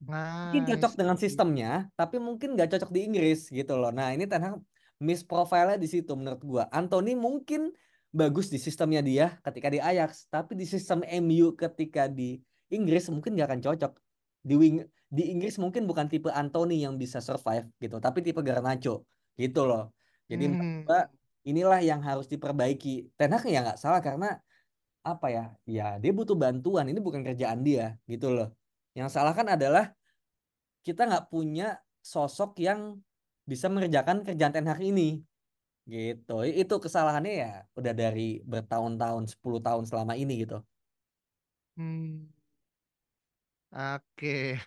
Mungkin 0.00 0.64
Nah, 0.64 0.68
cocok 0.76 0.92
dengan 0.96 1.16
sistemnya, 1.20 1.92
tapi 1.92 2.16
mungkin 2.16 2.56
nggak 2.56 2.72
cocok 2.72 2.90
di 2.92 3.00
Inggris 3.04 3.52
gitu 3.52 3.76
loh. 3.76 3.92
Nah 3.92 4.16
ini 4.16 4.24
Ten 4.24 4.40
Hag 4.40 4.56
miss 5.00 5.24
profile-nya 5.24 5.76
di 5.80 5.88
situ 5.88 6.12
menurut 6.16 6.40
gua. 6.44 6.64
Anthony 6.72 7.16
mungkin 7.16 7.72
bagus 8.10 8.50
di 8.50 8.58
sistemnya 8.58 9.00
dia 9.00 9.38
ketika 9.46 9.68
di 9.70 9.78
Ajax, 9.78 10.26
tapi 10.26 10.58
di 10.58 10.66
sistem 10.66 11.02
MU 11.06 11.54
ketika 11.54 12.10
di 12.10 12.38
Inggris 12.70 13.06
mungkin 13.10 13.34
nggak 13.38 13.48
akan 13.50 13.60
cocok. 13.62 13.92
Di 14.42 14.54
wing 14.56 14.82
di 15.10 15.22
Inggris 15.30 15.58
mungkin 15.58 15.86
bukan 15.90 16.06
tipe 16.06 16.30
Anthony 16.30 16.82
yang 16.86 16.94
bisa 16.98 17.18
survive 17.22 17.66
gitu, 17.82 17.98
tapi 17.98 18.22
tipe 18.22 18.38
Garnacho 18.42 19.06
gitu 19.38 19.66
loh. 19.66 19.90
Jadi 20.30 20.44
Hmm. 20.46 20.86
inilah 21.42 21.80
yang 21.82 22.00
harus 22.04 22.30
diperbaiki. 22.30 23.10
Ten 23.18 23.32
Hag 23.34 23.42
ya 23.48 23.60
nggak 23.64 23.78
salah 23.80 23.98
karena 24.04 24.38
apa 25.02 25.26
ya? 25.32 25.44
Ya 25.66 25.96
dia 25.98 26.12
butuh 26.14 26.36
bantuan. 26.36 26.86
Ini 26.86 27.00
bukan 27.02 27.24
kerjaan 27.24 27.64
dia 27.64 27.96
gitu 28.06 28.30
loh. 28.30 28.54
Yang 28.94 29.16
salah 29.16 29.32
kan 29.34 29.46
adalah 29.50 29.94
kita 30.86 31.04
nggak 31.08 31.26
punya 31.32 31.80
sosok 32.00 32.56
yang 32.60 33.00
bisa 33.44 33.66
mengerjakan 33.68 34.22
kerjaan 34.24 34.52
Ten 34.54 34.66
Hag 34.68 34.80
ini 34.80 35.20
gitu. 35.88 36.32
Itu 36.44 36.74
kesalahannya 36.84 37.32
ya 37.42 37.48
udah 37.78 37.92
dari 37.96 38.44
bertahun-tahun, 38.44 39.24
10 39.32 39.60
tahun 39.64 39.84
selama 39.88 40.12
ini 40.20 40.44
gitu. 40.44 40.60
Hmm. 41.76 42.30
Oke. 43.70 44.58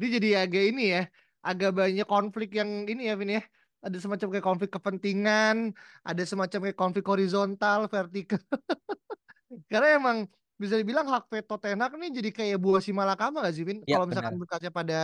Dia 0.00 0.08
jadi 0.16 0.28
agak 0.44 0.62
ini 0.72 0.82
ya, 0.96 1.02
agak 1.44 1.70
banyak 1.76 2.06
konflik 2.08 2.52
yang 2.56 2.84
ini 2.88 3.08
ya, 3.08 3.14
Vin 3.16 3.40
ya. 3.40 3.42
Ada 3.80 3.96
semacam 4.04 4.28
kayak 4.36 4.44
konflik 4.44 4.70
kepentingan, 4.76 5.72
ada 6.04 6.22
semacam 6.28 6.58
kayak 6.68 6.76
konflik 6.76 7.04
horizontal, 7.08 7.88
vertikal. 7.88 8.40
Karena 9.72 9.96
emang 9.96 10.18
bisa 10.60 10.76
dibilang 10.76 11.08
hak 11.08 11.32
veto 11.32 11.56
Ten 11.56 11.80
Hag 11.80 11.96
nih 11.96 12.10
jadi 12.12 12.30
kayak 12.36 12.58
buah 12.60 12.84
si 12.84 12.92
malakama 12.92 13.40
gak 13.40 13.54
sih, 13.56 13.64
Vin? 13.64 13.80
Ya, 13.88 13.96
Kalau 13.96 14.04
misalkan 14.04 14.36
benar. 14.36 14.42
berkaca 14.44 14.68
pada 14.68 14.98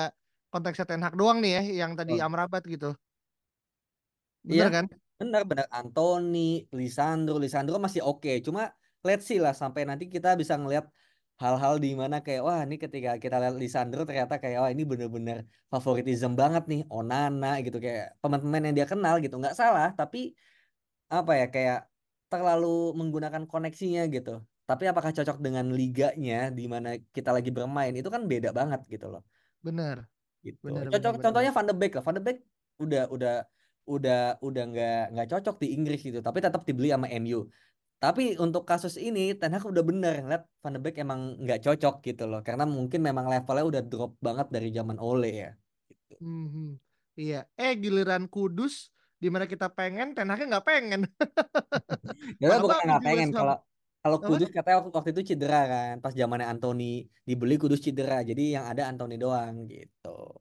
konteksnya 0.52 0.84
Ten 0.84 1.00
Hag 1.00 1.16
doang 1.16 1.40
nih 1.40 1.52
ya, 1.56 1.62
yang 1.86 1.92
tadi. 1.96 2.20
Amrabat 2.20 2.62
gitu. 2.68 2.92
Iya, 4.44 4.68
kan? 4.70 4.86
Benar 5.20 5.42
benar 5.50 5.66
Anthony, 5.72 6.38
Lisandro, 6.78 7.36
Lisandro 7.44 7.76
masih 7.80 8.02
oke. 8.04 8.30
Cuma 8.46 8.60
let's 9.06 9.24
see 9.28 9.38
lah 9.44 9.54
sampai 9.56 9.82
nanti 9.88 10.04
kita 10.14 10.28
bisa 10.40 10.54
ngelihat 10.60 10.86
hal-hal 11.36 11.74
di 11.84 11.92
mana 11.92 12.16
kayak 12.24 12.42
wah 12.48 12.60
ini 12.64 12.76
ketika 12.80 13.10
kita 13.20 13.36
lihat 13.42 13.54
Lisandro 13.60 14.00
ternyata 14.08 14.34
kayak 14.42 14.58
wah 14.62 14.70
ini 14.72 14.82
bener-bener 14.88 15.44
favoritism 15.72 16.32
banget 16.40 16.64
nih 16.72 16.80
Onana 16.88 17.60
gitu 17.64 17.76
kayak 17.76 18.16
pemain-pemain 18.24 18.64
yang 18.72 18.76
dia 18.78 18.86
kenal 18.88 19.14
gitu 19.20 19.36
nggak 19.36 19.52
salah 19.52 19.92
tapi 19.92 20.32
apa 21.12 21.32
ya 21.40 21.46
kayak 21.54 21.78
terlalu 22.32 22.66
menggunakan 22.98 23.42
koneksinya 23.46 24.02
gitu. 24.10 24.42
Tapi 24.66 24.84
apakah 24.90 25.14
cocok 25.14 25.38
dengan 25.38 25.70
liganya 25.70 26.50
di 26.50 26.66
mana 26.66 26.98
kita 26.98 27.30
lagi 27.30 27.54
bermain 27.54 27.94
itu 27.94 28.08
kan 28.10 28.26
beda 28.26 28.50
banget 28.50 28.80
gitu 28.90 29.06
loh. 29.12 29.22
Bener, 29.62 30.02
Gitu. 30.42 30.58
bener, 30.62 30.90
Cocok 30.90 31.12
bener. 31.18 31.22
contohnya 31.22 31.50
Van 31.54 31.66
de 31.70 31.74
Beek 31.74 31.92
lah. 31.94 32.02
Van 32.06 32.14
de 32.18 32.22
Beek 32.26 32.38
udah 32.82 33.02
udah 33.14 33.32
udah 33.86 34.42
udah 34.42 34.62
nggak 34.70 35.00
nggak 35.14 35.28
cocok 35.32 35.56
di 35.62 35.66
Inggris 35.74 36.00
gitu, 36.02 36.18
tapi 36.20 36.38
tetap 36.44 36.62
dibeli 36.68 36.90
sama 36.92 37.06
MU. 37.22 37.46
Tapi 37.96 38.36
untuk 38.36 38.68
kasus 38.68 39.00
ini 39.00 39.32
Ten 39.32 39.56
Hag 39.56 39.64
udah 39.64 39.80
bener 39.80 40.20
ngeliat 40.20 40.44
Van 40.60 40.76
de 40.76 40.80
Beek 40.84 41.00
emang 41.00 41.40
nggak 41.40 41.64
cocok 41.64 41.94
gitu 42.04 42.28
loh. 42.28 42.44
Karena 42.44 42.68
mungkin 42.68 43.00
memang 43.00 43.24
levelnya 43.32 43.64
udah 43.64 43.82
drop 43.82 44.12
banget 44.20 44.46
dari 44.52 44.68
zaman 44.74 45.00
Ole 45.00 45.30
ya. 45.32 45.50
Gitu. 45.88 46.20
Mhm. 46.20 46.76
Iya. 47.16 47.48
Eh 47.56 47.72
giliran 47.80 48.28
Kudus, 48.28 48.92
di 49.16 49.32
mana 49.32 49.48
kita 49.48 49.72
pengen, 49.72 50.12
Ten 50.12 50.28
Hagnya 50.28 50.60
nggak 50.60 50.66
pengen. 50.68 51.00
Ya 52.42 52.60
bukan 52.60 52.84
nggak 52.84 53.02
pengen 53.04 53.30
kalau 53.32 53.56
kalau? 54.04 54.18
Kudus 54.22 54.52
katanya 54.54 54.76
waktu, 54.84 54.90
waktu 54.94 55.10
itu 55.16 55.22
cedera 55.34 55.60
kan 55.66 55.94
pas 55.98 56.14
zamannya 56.14 56.46
Anthony 56.46 57.08
dibeli 57.26 57.56
Kudus 57.58 57.82
cedera 57.82 58.22
jadi 58.22 58.60
yang 58.60 58.64
ada 58.70 58.86
Anthony 58.86 59.16
doang 59.18 59.66
gitu. 59.66 60.36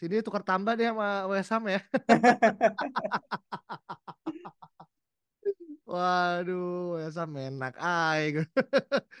Sini 0.00 0.24
tukar 0.24 0.40
tambah 0.40 0.80
deh 0.80 0.88
sama 0.88 1.28
West 1.28 1.52
Ham 1.52 1.68
ya. 1.68 1.84
Waduh, 5.84 6.96
West 6.96 7.20
Ham 7.20 7.36
enak. 7.36 7.76
Ay, 7.76 8.40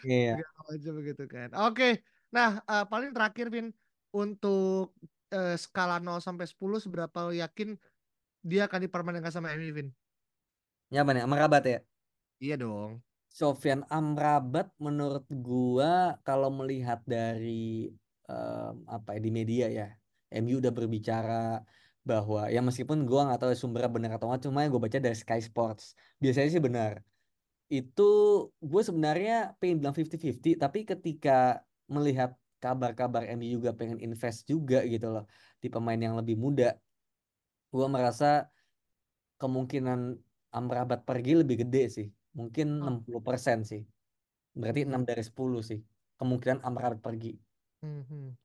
Iya. 0.08 0.40
macam 0.40 0.92
begitu 1.04 1.28
kan. 1.28 1.52
Oke. 1.68 2.00
Nah, 2.32 2.64
eh, 2.64 2.84
paling 2.88 3.12
terakhir 3.12 3.52
Vin 3.52 3.76
untuk 4.08 4.96
eh, 5.28 5.60
skala 5.60 6.00
0 6.00 6.16
sampai 6.24 6.48
10 6.48 6.80
seberapa 6.80 7.28
yakin 7.28 7.76
dia 8.40 8.64
akan 8.64 8.88
dipermanenkan 8.88 9.28
sama 9.28 9.52
MU 9.52 9.76
Vin? 9.76 9.92
Ya 10.88 11.04
mana 11.04 11.28
Amrabat 11.28 11.60
ya. 11.68 11.84
Iya 12.40 12.56
dong. 12.56 13.04
Sofyan 13.28 13.84
Amrabat 13.92 14.72
menurut 14.80 15.28
gua 15.28 16.16
kalau 16.24 16.48
melihat 16.48 17.04
dari 17.04 17.92
em, 18.26 18.74
apa 18.88 19.14
ya 19.14 19.20
di 19.20 19.30
media 19.30 19.68
ya 19.68 19.99
MU 20.34 20.58
udah 20.62 20.72
berbicara 20.74 21.62
bahwa 22.06 22.48
ya 22.48 22.60
meskipun 22.64 23.04
gua 23.08 23.28
nggak 23.30 23.40
tahu 23.44 23.52
sumbernya 23.58 23.90
benar 23.92 24.10
atau 24.16 24.26
nggak 24.32 24.42
cuma 24.48 24.64
yang 24.64 24.72
gue 24.74 24.82
baca 24.82 24.98
dari 25.02 25.16
Sky 25.18 25.40
Sports 25.44 25.94
biasanya 26.22 26.48
sih 26.54 26.62
benar 26.62 26.92
itu 27.72 28.02
gue 28.62 28.82
sebenarnya 28.84 29.54
pengen 29.60 29.76
bilang 29.82 29.94
50-50 29.96 30.56
tapi 30.60 30.84
ketika 30.88 31.62
melihat 31.90 32.36
kabar-kabar 32.62 33.24
MU 33.36 33.60
juga 33.62 33.72
pengen 33.76 33.98
invest 34.02 34.46
juga 34.50 34.82
gitu 34.86 35.08
loh 35.14 35.24
di 35.62 35.68
pemain 35.72 35.98
yang 36.00 36.16
lebih 36.20 36.36
muda 36.40 36.76
gue 37.74 37.86
merasa 37.90 38.48
kemungkinan 39.40 40.18
Amrabat 40.54 41.06
pergi 41.08 41.32
lebih 41.42 41.66
gede 41.66 41.84
sih 41.90 42.08
mungkin 42.36 42.80
Oh. 42.80 42.86
60% 42.86 43.64
sih 43.66 43.82
berarti 44.56 44.86
6 44.88 45.02
Mhm. 45.02 45.08
dari 45.08 45.22
10 45.24 45.60
sih 45.64 45.80
kemungkinan 46.20 46.62
Amrabat 46.66 47.00
pergi 47.04 47.40
Mhm. 47.82 48.36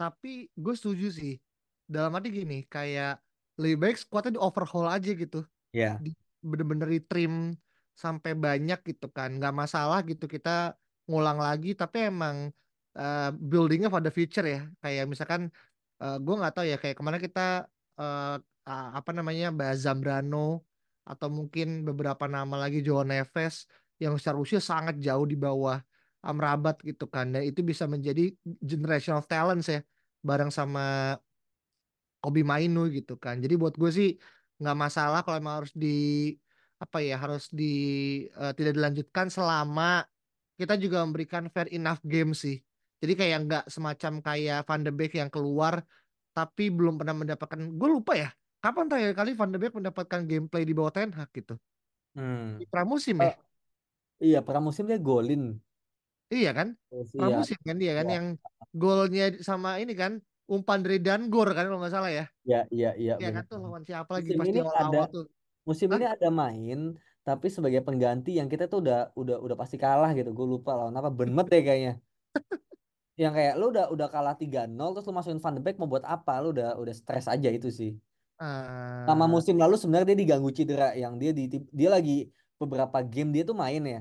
Tapi 0.00 0.48
gue 0.56 0.72
setuju 0.72 1.12
sih. 1.12 1.36
Dalam 1.84 2.16
arti 2.16 2.32
gini, 2.32 2.64
kayak 2.64 3.20
lebih 3.60 3.76
baik 3.84 3.96
squadnya 4.00 4.32
di 4.36 4.40
overhaul 4.40 4.88
aja 4.88 5.12
gitu. 5.12 5.44
ya 5.76 6.00
Di, 6.00 6.16
bener-bener 6.40 6.88
di 6.88 7.00
trim 7.04 7.52
sampai 7.92 8.32
banyak 8.32 8.80
gitu 8.88 9.12
kan. 9.12 9.36
Nggak 9.36 9.52
masalah 9.52 10.00
gitu 10.08 10.24
kita 10.24 10.72
ngulang 11.04 11.36
lagi. 11.36 11.76
Tapi 11.76 12.08
emang 12.08 12.48
eh, 12.96 13.30
buildingnya 13.36 13.92
for 13.92 14.00
the 14.00 14.08
future 14.08 14.46
ya. 14.48 14.64
Kayak 14.80 15.04
misalkan 15.12 15.52
eh, 16.00 16.16
gue 16.16 16.34
nggak 16.40 16.54
tahu 16.56 16.64
ya. 16.64 16.80
Kayak 16.80 16.96
kemarin 16.96 17.20
kita 17.20 17.68
ah, 18.00 18.40
apa 18.70 19.10
namanya 19.12 19.52
bahas 19.52 19.84
Zambrano 19.84 20.64
atau 21.04 21.28
mungkin 21.28 21.82
beberapa 21.82 22.24
nama 22.30 22.54
lagi 22.56 22.80
Joao 22.86 23.02
Neves 23.02 23.66
yang 23.98 24.14
secara 24.16 24.38
usia 24.38 24.60
sangat 24.62 24.96
jauh 25.02 25.26
di 25.26 25.36
bawah 25.36 25.82
Amrabat 26.20 26.80
gitu 26.84 27.08
kan. 27.08 27.32
Dan 27.32 27.48
itu 27.48 27.64
bisa 27.64 27.88
menjadi 27.88 28.32
generation 28.60 29.16
of 29.16 29.24
talents 29.24 29.68
ya 29.72 29.80
bareng 30.20 30.52
sama 30.52 31.16
Kobi 32.20 32.44
Mainu 32.44 32.92
gitu 32.92 33.16
kan. 33.16 33.40
Jadi 33.40 33.56
buat 33.56 33.74
gue 33.76 33.90
sih 33.90 34.08
nggak 34.60 34.76
masalah 34.76 35.24
kalau 35.24 35.40
emang 35.40 35.64
harus 35.64 35.72
di 35.72 36.36
apa 36.80 37.00
ya 37.00 37.16
harus 37.16 37.48
di 37.52 37.72
eh, 38.28 38.52
tidak 38.56 38.76
dilanjutkan 38.76 39.32
selama 39.32 40.04
kita 40.60 40.76
juga 40.76 41.00
memberikan 41.04 41.48
fair 41.48 41.72
enough 41.72 42.00
game 42.04 42.36
sih. 42.36 42.60
Jadi 43.00 43.16
kayak 43.16 43.38
nggak 43.48 43.64
semacam 43.72 44.12
kayak 44.20 44.60
Van 44.68 44.84
de 44.84 44.92
Beek 44.92 45.16
yang 45.16 45.32
keluar 45.32 45.80
tapi 46.36 46.68
belum 46.68 47.00
pernah 47.00 47.16
mendapatkan. 47.16 47.56
Gue 47.80 47.88
lupa 47.88 48.12
ya. 48.12 48.28
Kapan 48.60 48.92
terakhir 48.92 49.16
kali 49.16 49.32
Van 49.32 49.48
de 49.48 49.56
Beek 49.56 49.72
mendapatkan 49.72 50.20
gameplay 50.28 50.68
di 50.68 50.76
bawah 50.76 50.92
Ten 50.92 51.16
Hag 51.16 51.32
gitu? 51.32 51.56
Hmm. 52.12 52.60
Di 52.60 52.68
pramusim 52.68 53.16
ya? 53.16 53.32
Eh, 53.32 53.36
iya, 54.20 54.44
pramusim 54.44 54.84
dia 54.84 55.00
golin. 55.00 55.56
Iya 56.30 56.50
kan? 56.58 56.68
Terus 56.90 57.10
iya, 57.14 57.20
Pramusim 57.20 57.58
kan 57.68 57.76
dia 57.82 57.92
kan 57.98 58.06
iya, 58.06 58.16
yang 58.16 58.26
golnya 58.74 59.24
sama 59.48 59.68
ini 59.82 59.92
kan 60.02 60.12
umpan 60.50 60.78
dari 60.84 60.98
Dangor 61.02 61.48
kan 61.56 61.64
kalau 61.66 61.78
nggak 61.82 61.94
salah 61.94 62.10
ya. 62.10 62.24
iya, 62.46 62.58
iya, 62.74 62.88
iya, 63.02 63.12
Iya 63.20 63.28
kan 63.36 63.42
tuh 63.50 63.58
lawan 63.62 63.82
siapa 63.88 64.10
lagi 64.16 64.30
Musim 64.30 64.38
pas 64.40 64.48
di 64.48 64.58
ini 64.58 64.60
ada 64.82 65.00
tuh. 65.14 65.24
musim 65.68 65.88
Hah? 65.90 65.98
ini 66.00 66.06
ada 66.14 66.28
main 66.42 66.78
tapi 67.26 67.46
sebagai 67.56 67.80
pengganti 67.86 68.30
yang 68.38 68.48
kita 68.52 68.64
tuh 68.72 68.78
udah 68.82 68.98
udah 69.20 69.36
udah 69.44 69.56
pasti 69.60 69.76
kalah 69.84 70.10
gitu. 70.18 70.30
Gue 70.38 70.46
lupa 70.54 70.70
lawan 70.78 70.94
apa 70.98 71.10
Bournemouth 71.16 71.48
deh 71.52 71.62
kayaknya. 71.66 71.92
Yang 73.22 73.32
kayak 73.36 73.54
lu 73.60 73.64
udah 73.72 73.84
udah 73.94 74.08
kalah 74.14 74.34
3-0 74.40 74.88
terus 74.94 75.06
lu 75.08 75.12
masukin 75.16 75.40
Van 75.44 75.54
de 75.56 75.60
Beek 75.64 75.76
mau 75.80 75.88
buat 75.92 76.04
apa? 76.14 76.32
Lu 76.42 76.48
udah 76.54 76.68
udah 76.82 76.94
stres 77.00 77.26
aja 77.34 77.48
itu 77.52 77.68
sih. 77.78 77.90
Sama 79.06 79.24
Ah, 79.24 79.32
musim 79.34 79.56
lalu 79.62 79.74
sebenarnya 79.80 80.06
dia 80.12 80.18
diganggu 80.22 80.50
cedera 80.56 80.92
yang 81.02 81.14
dia 81.20 81.30
di 81.38 81.42
dia 81.78 81.88
lagi 81.90 82.30
beberapa 82.60 82.98
game 83.12 83.30
dia 83.34 83.42
tuh 83.48 83.56
main 83.56 83.82
ya. 83.94 84.00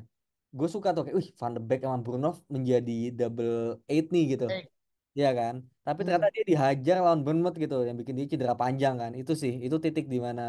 Gue 0.57 0.67
suka 0.75 0.89
tuh 0.95 1.01
kayak, 1.05 1.17
wih 1.19 1.29
Van 1.39 1.51
de 1.55 1.59
Beek 1.67 1.79
sama 1.85 1.97
Bruno 2.05 2.27
menjadi 2.55 2.91
double 3.19 3.51
eight 3.91 4.05
nih 4.13 4.23
gitu. 4.33 4.45
eh, 4.47 4.69
Iya 5.17 5.29
kan? 5.39 5.55
Tapi 5.85 5.99
ternyata 6.05 6.27
hmm, 6.27 6.33
dia 6.35 6.43
dihajar 6.51 6.95
lawan 7.05 7.21
Bournemouth 7.25 7.57
gitu 7.63 7.75
yang 7.87 7.97
bikin 8.01 8.15
dia 8.19 8.27
cedera 8.33 8.55
panjang 8.61 8.95
kan. 9.01 9.11
Itu 9.21 9.33
sih, 9.43 9.53
itu 9.65 9.75
titik 9.85 10.05
di 10.13 10.19
mana 10.27 10.41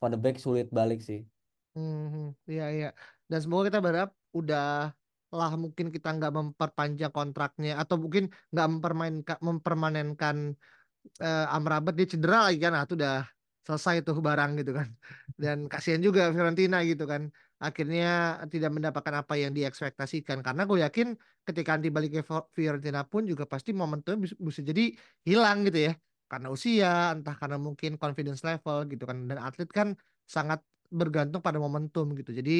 Van 0.00 0.10
de 0.14 0.18
Beek 0.24 0.36
sulit 0.46 0.66
balik 0.78 0.98
sih. 1.08 1.20
hmm, 1.74 2.48
iya 2.50 2.64
iya. 2.76 2.86
Dan 3.30 3.38
semoga 3.42 3.64
kita 3.68 3.78
berharap 3.84 4.10
udah 4.38 4.62
lah 5.36 5.50
mungkin 5.62 5.86
kita 5.94 6.08
nggak 6.16 6.32
memperpanjang 6.38 7.12
kontraknya 7.16 7.70
atau 7.82 7.96
mungkin 8.02 8.24
nggak 8.52 8.66
mempermainkan 8.72 9.36
mempermanenkan 9.48 10.36
eh, 11.24 11.40
Amrabat 11.56 11.92
dia 11.98 12.06
cedera 12.12 12.36
lagi 12.46 12.58
kan, 12.64 12.72
nah 12.76 12.84
itu 12.86 12.94
udah 13.00 13.14
selesai 13.66 13.94
tuh 14.06 14.16
barang 14.28 14.50
gitu 14.60 14.72
kan. 14.78 14.88
Dan 15.42 15.58
kasihan 15.72 16.02
juga 16.08 16.22
Fiorentina 16.34 16.76
gitu 16.90 17.04
kan. 17.12 17.22
Akhirnya 17.56 18.04
tidak 18.52 18.70
mendapatkan 18.76 19.14
apa 19.24 19.34
yang 19.40 19.52
diekspektasikan 19.56 20.44
karena 20.44 20.62
gue 20.68 20.78
yakin 20.84 21.16
ketika 21.46 21.70
nanti 21.74 21.88
balik 21.88 22.10
ke 22.16 22.20
Fio- 22.28 22.48
Fiorentina 22.52 23.00
pun 23.08 23.24
juga 23.24 23.44
pasti 23.48 23.70
momentumnya 23.72 24.20
bisa, 24.24 24.34
bisa 24.36 24.60
jadi 24.60 24.82
hilang 25.24 25.64
gitu 25.66 25.78
ya. 25.88 25.92
Karena 26.30 26.48
usia, 26.52 27.14
entah 27.14 27.34
karena 27.40 27.56
mungkin 27.56 27.90
confidence 28.02 28.42
level 28.44 28.76
gitu 28.92 29.04
kan. 29.08 29.16
Dan 29.30 29.38
atlet 29.40 29.70
kan 29.78 29.88
sangat 30.28 30.60
bergantung 30.92 31.40
pada 31.40 31.56
momentum 31.56 32.06
gitu. 32.18 32.30
Jadi 32.34 32.52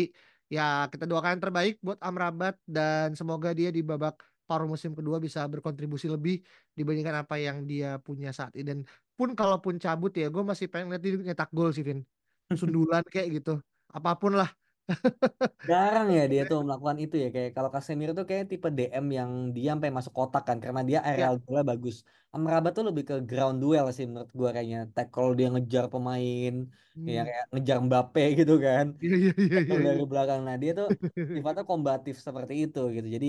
ya 0.55 0.63
kita 0.93 1.05
doakan 1.11 1.31
yang 1.37 1.43
terbaik 1.45 1.75
buat 1.83 1.99
Amrabat 2.01 2.55
dan 2.65 3.13
semoga 3.19 3.51
dia 3.59 3.69
di 3.75 3.83
babak 3.83 4.23
paruh 4.47 4.69
musim 4.71 4.95
kedua 4.95 5.19
bisa 5.19 5.43
berkontribusi 5.51 6.07
lebih 6.07 6.39
dibandingkan 6.79 7.27
apa 7.27 7.35
yang 7.35 7.67
dia 7.67 7.99
punya 7.99 8.31
saat 8.31 8.55
ini 8.55 8.65
dan 8.71 8.79
pun 9.19 9.35
kalaupun 9.35 9.75
cabut 9.83 10.15
ya 10.15 10.31
gue 10.31 10.43
masih 10.47 10.71
pengen 10.71 10.95
lihat 10.95 11.03
dia 11.03 11.13
nyetak 11.19 11.51
gol 11.51 11.75
sih 11.75 11.83
Vin 11.83 12.07
sundulan 12.61 13.03
kayak 13.11 13.43
gitu 13.43 13.59
apa 13.91 14.11
pun 14.21 14.33
lah 14.39 14.49
Jarang 15.71 16.07
ya 16.17 16.23
dia 16.33 16.43
tuh 16.51 16.59
melakukan 16.67 16.99
itu 17.03 17.15
ya 17.23 17.29
kayak 17.35 17.51
kalau 17.57 17.71
Casemiro 17.75 18.13
tuh 18.19 18.27
kayak 18.31 18.45
tipe 18.51 18.69
DM 18.77 19.07
yang 19.19 19.31
dia 19.55 19.69
sampai 19.75 19.91
masuk 19.97 20.13
kotak 20.19 20.43
kan 20.49 20.59
karena 20.65 20.81
dia 20.89 20.99
ya 20.99 21.07
aerial 21.09 21.33
duelnya 21.43 21.65
bagus. 21.73 21.97
Amrabat 22.35 22.73
tuh 22.77 22.85
lebih 22.89 23.03
ke 23.11 23.15
ground 23.29 23.57
duel 23.63 23.87
sih 23.97 24.05
menurut 24.11 24.31
gua 24.39 24.49
kayaknya. 24.55 24.79
Tackle 24.95 25.29
dia 25.39 25.47
ngejar 25.53 25.85
pemain, 25.93 26.53
ya 27.15 27.21
hmm. 27.21 27.27
kayak 27.29 27.45
ngejar 27.53 27.77
Mbappe 27.87 28.23
gitu 28.39 28.55
kan. 28.67 28.87
iya 29.05 29.15
iya 29.23 29.31
iya 29.43 29.59
iya 29.67 29.75
iya. 29.75 29.77
dari 29.87 30.03
belakang. 30.11 30.41
Nah, 30.47 30.57
dia 30.63 30.71
tuh 30.79 30.87
sifatnya 31.35 31.65
kombatif 31.71 32.15
seperti 32.27 32.55
itu 32.65 32.79
gitu. 32.97 33.09
Jadi 33.17 33.27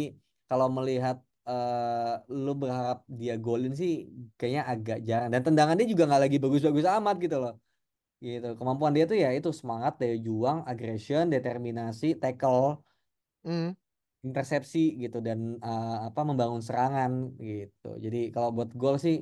kalau 0.50 0.68
melihat 0.78 1.18
eh 1.48 2.14
lu 2.44 2.52
berharap 2.62 2.98
dia 3.20 3.34
golin 3.46 3.72
sih 3.82 3.92
kayaknya 4.38 4.62
agak 4.72 4.98
jarang 5.08 5.30
dan 5.34 5.42
tendangan 5.48 5.76
dia 5.80 5.88
juga 5.94 6.04
nggak 6.08 6.22
lagi 6.28 6.38
bagus-bagus 6.44 6.86
amat 6.98 7.16
gitu 7.24 7.36
loh. 7.44 7.54
Gitu. 8.26 8.48
Kemampuan 8.60 8.94
dia 8.96 9.06
tuh 9.12 9.18
ya 9.24 9.30
itu 9.38 9.50
semangat, 9.60 9.94
daya 10.02 10.16
juang, 10.28 10.58
aggression, 10.70 11.24
determinasi, 11.34 12.06
tackle 12.22 12.82
Hmm. 13.46 13.78
intersepsi 14.26 14.80
gitu 15.04 15.18
dan 15.28 15.40
eh, 15.66 15.96
apa 16.08 16.22
membangun 16.30 16.62
serangan 16.68 17.12
gitu. 17.48 17.88
Jadi 18.04 18.18
kalau 18.34 18.50
buat 18.56 18.70
gol 18.82 18.96
sih 19.06 19.16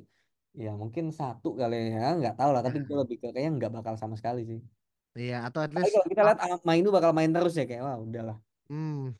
ya 0.63 0.71
mungkin 0.81 1.05
satu 1.19 1.47
kali 1.59 1.75
ya 1.95 2.15
nggak 2.19 2.35
tahu 2.39 2.49
lah 2.55 2.61
tapi 2.65 2.77
gue 2.87 2.95
lebih 3.03 3.17
ke 3.21 3.27
kayaknya 3.35 3.51
nggak 3.59 3.71
bakal 3.77 3.93
sama 4.01 4.15
sekali 4.19 4.41
sih. 4.49 4.59
iya 5.19 5.35
atau 5.47 5.59
at 5.65 5.71
least 5.75 5.91
kalau 5.95 6.07
kita 6.11 6.21
lihat 6.27 6.39
ah, 6.43 6.57
main 6.67 6.79
itu 6.83 6.91
bakal 6.97 7.11
main 7.17 7.31
terus 7.35 7.53
ya 7.59 7.63
kayak 7.69 7.83
wah 7.87 7.97
udahlah. 7.99 8.37
hmm, 8.69 9.15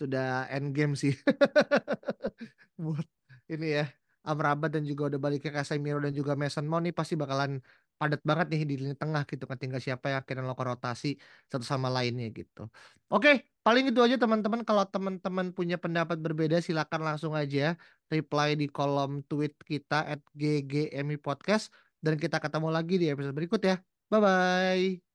sudah 0.00 0.48
end 0.54 0.68
game 0.76 0.94
sih 1.02 1.14
buat 2.82 3.06
ini 3.50 3.66
ya 3.80 3.84
Amrabat 4.24 4.72
dan 4.72 4.84
juga 4.88 5.12
udah 5.12 5.20
balik 5.20 5.40
ke 5.44 5.50
Casemiro 5.52 6.00
dan 6.00 6.12
juga 6.16 6.32
Mason 6.32 6.64
Mount 6.64 6.88
nih 6.88 6.94
pasti 6.96 7.12
bakalan 7.12 7.60
padat 8.04 8.20
banget 8.30 8.46
nih 8.52 8.60
di 8.70 8.74
lini 8.82 8.94
tengah 9.02 9.22
gitu 9.30 9.44
kan 9.48 9.56
tinggal 9.62 9.80
siapa 9.86 10.04
yang 10.12 10.18
akhirnya 10.20 10.42
melakukan 10.44 10.70
rotasi 10.76 11.06
satu 11.50 11.64
sama 11.72 11.88
lainnya 11.96 12.28
gitu. 12.38 12.60
Oke, 13.12 13.30
paling 13.64 13.84
itu 13.88 14.00
aja 14.04 14.16
teman-teman. 14.22 14.60
Kalau 14.68 14.84
teman-teman 14.94 15.46
punya 15.56 15.76
pendapat 15.80 16.16
berbeda 16.20 16.56
silakan 16.66 17.00
langsung 17.08 17.32
aja 17.40 17.80
reply 18.12 18.48
di 18.60 18.66
kolom 18.76 19.24
tweet 19.28 19.52
kita 19.70 19.94
at 20.12 20.20
ggmi 20.36 21.16
podcast 21.26 21.64
dan 22.04 22.14
kita 22.22 22.36
ketemu 22.44 22.68
lagi 22.76 22.94
di 23.00 23.06
episode 23.08 23.32
berikut 23.38 23.60
ya. 23.64 23.74
Bye 24.12 24.20
bye. 24.20 25.13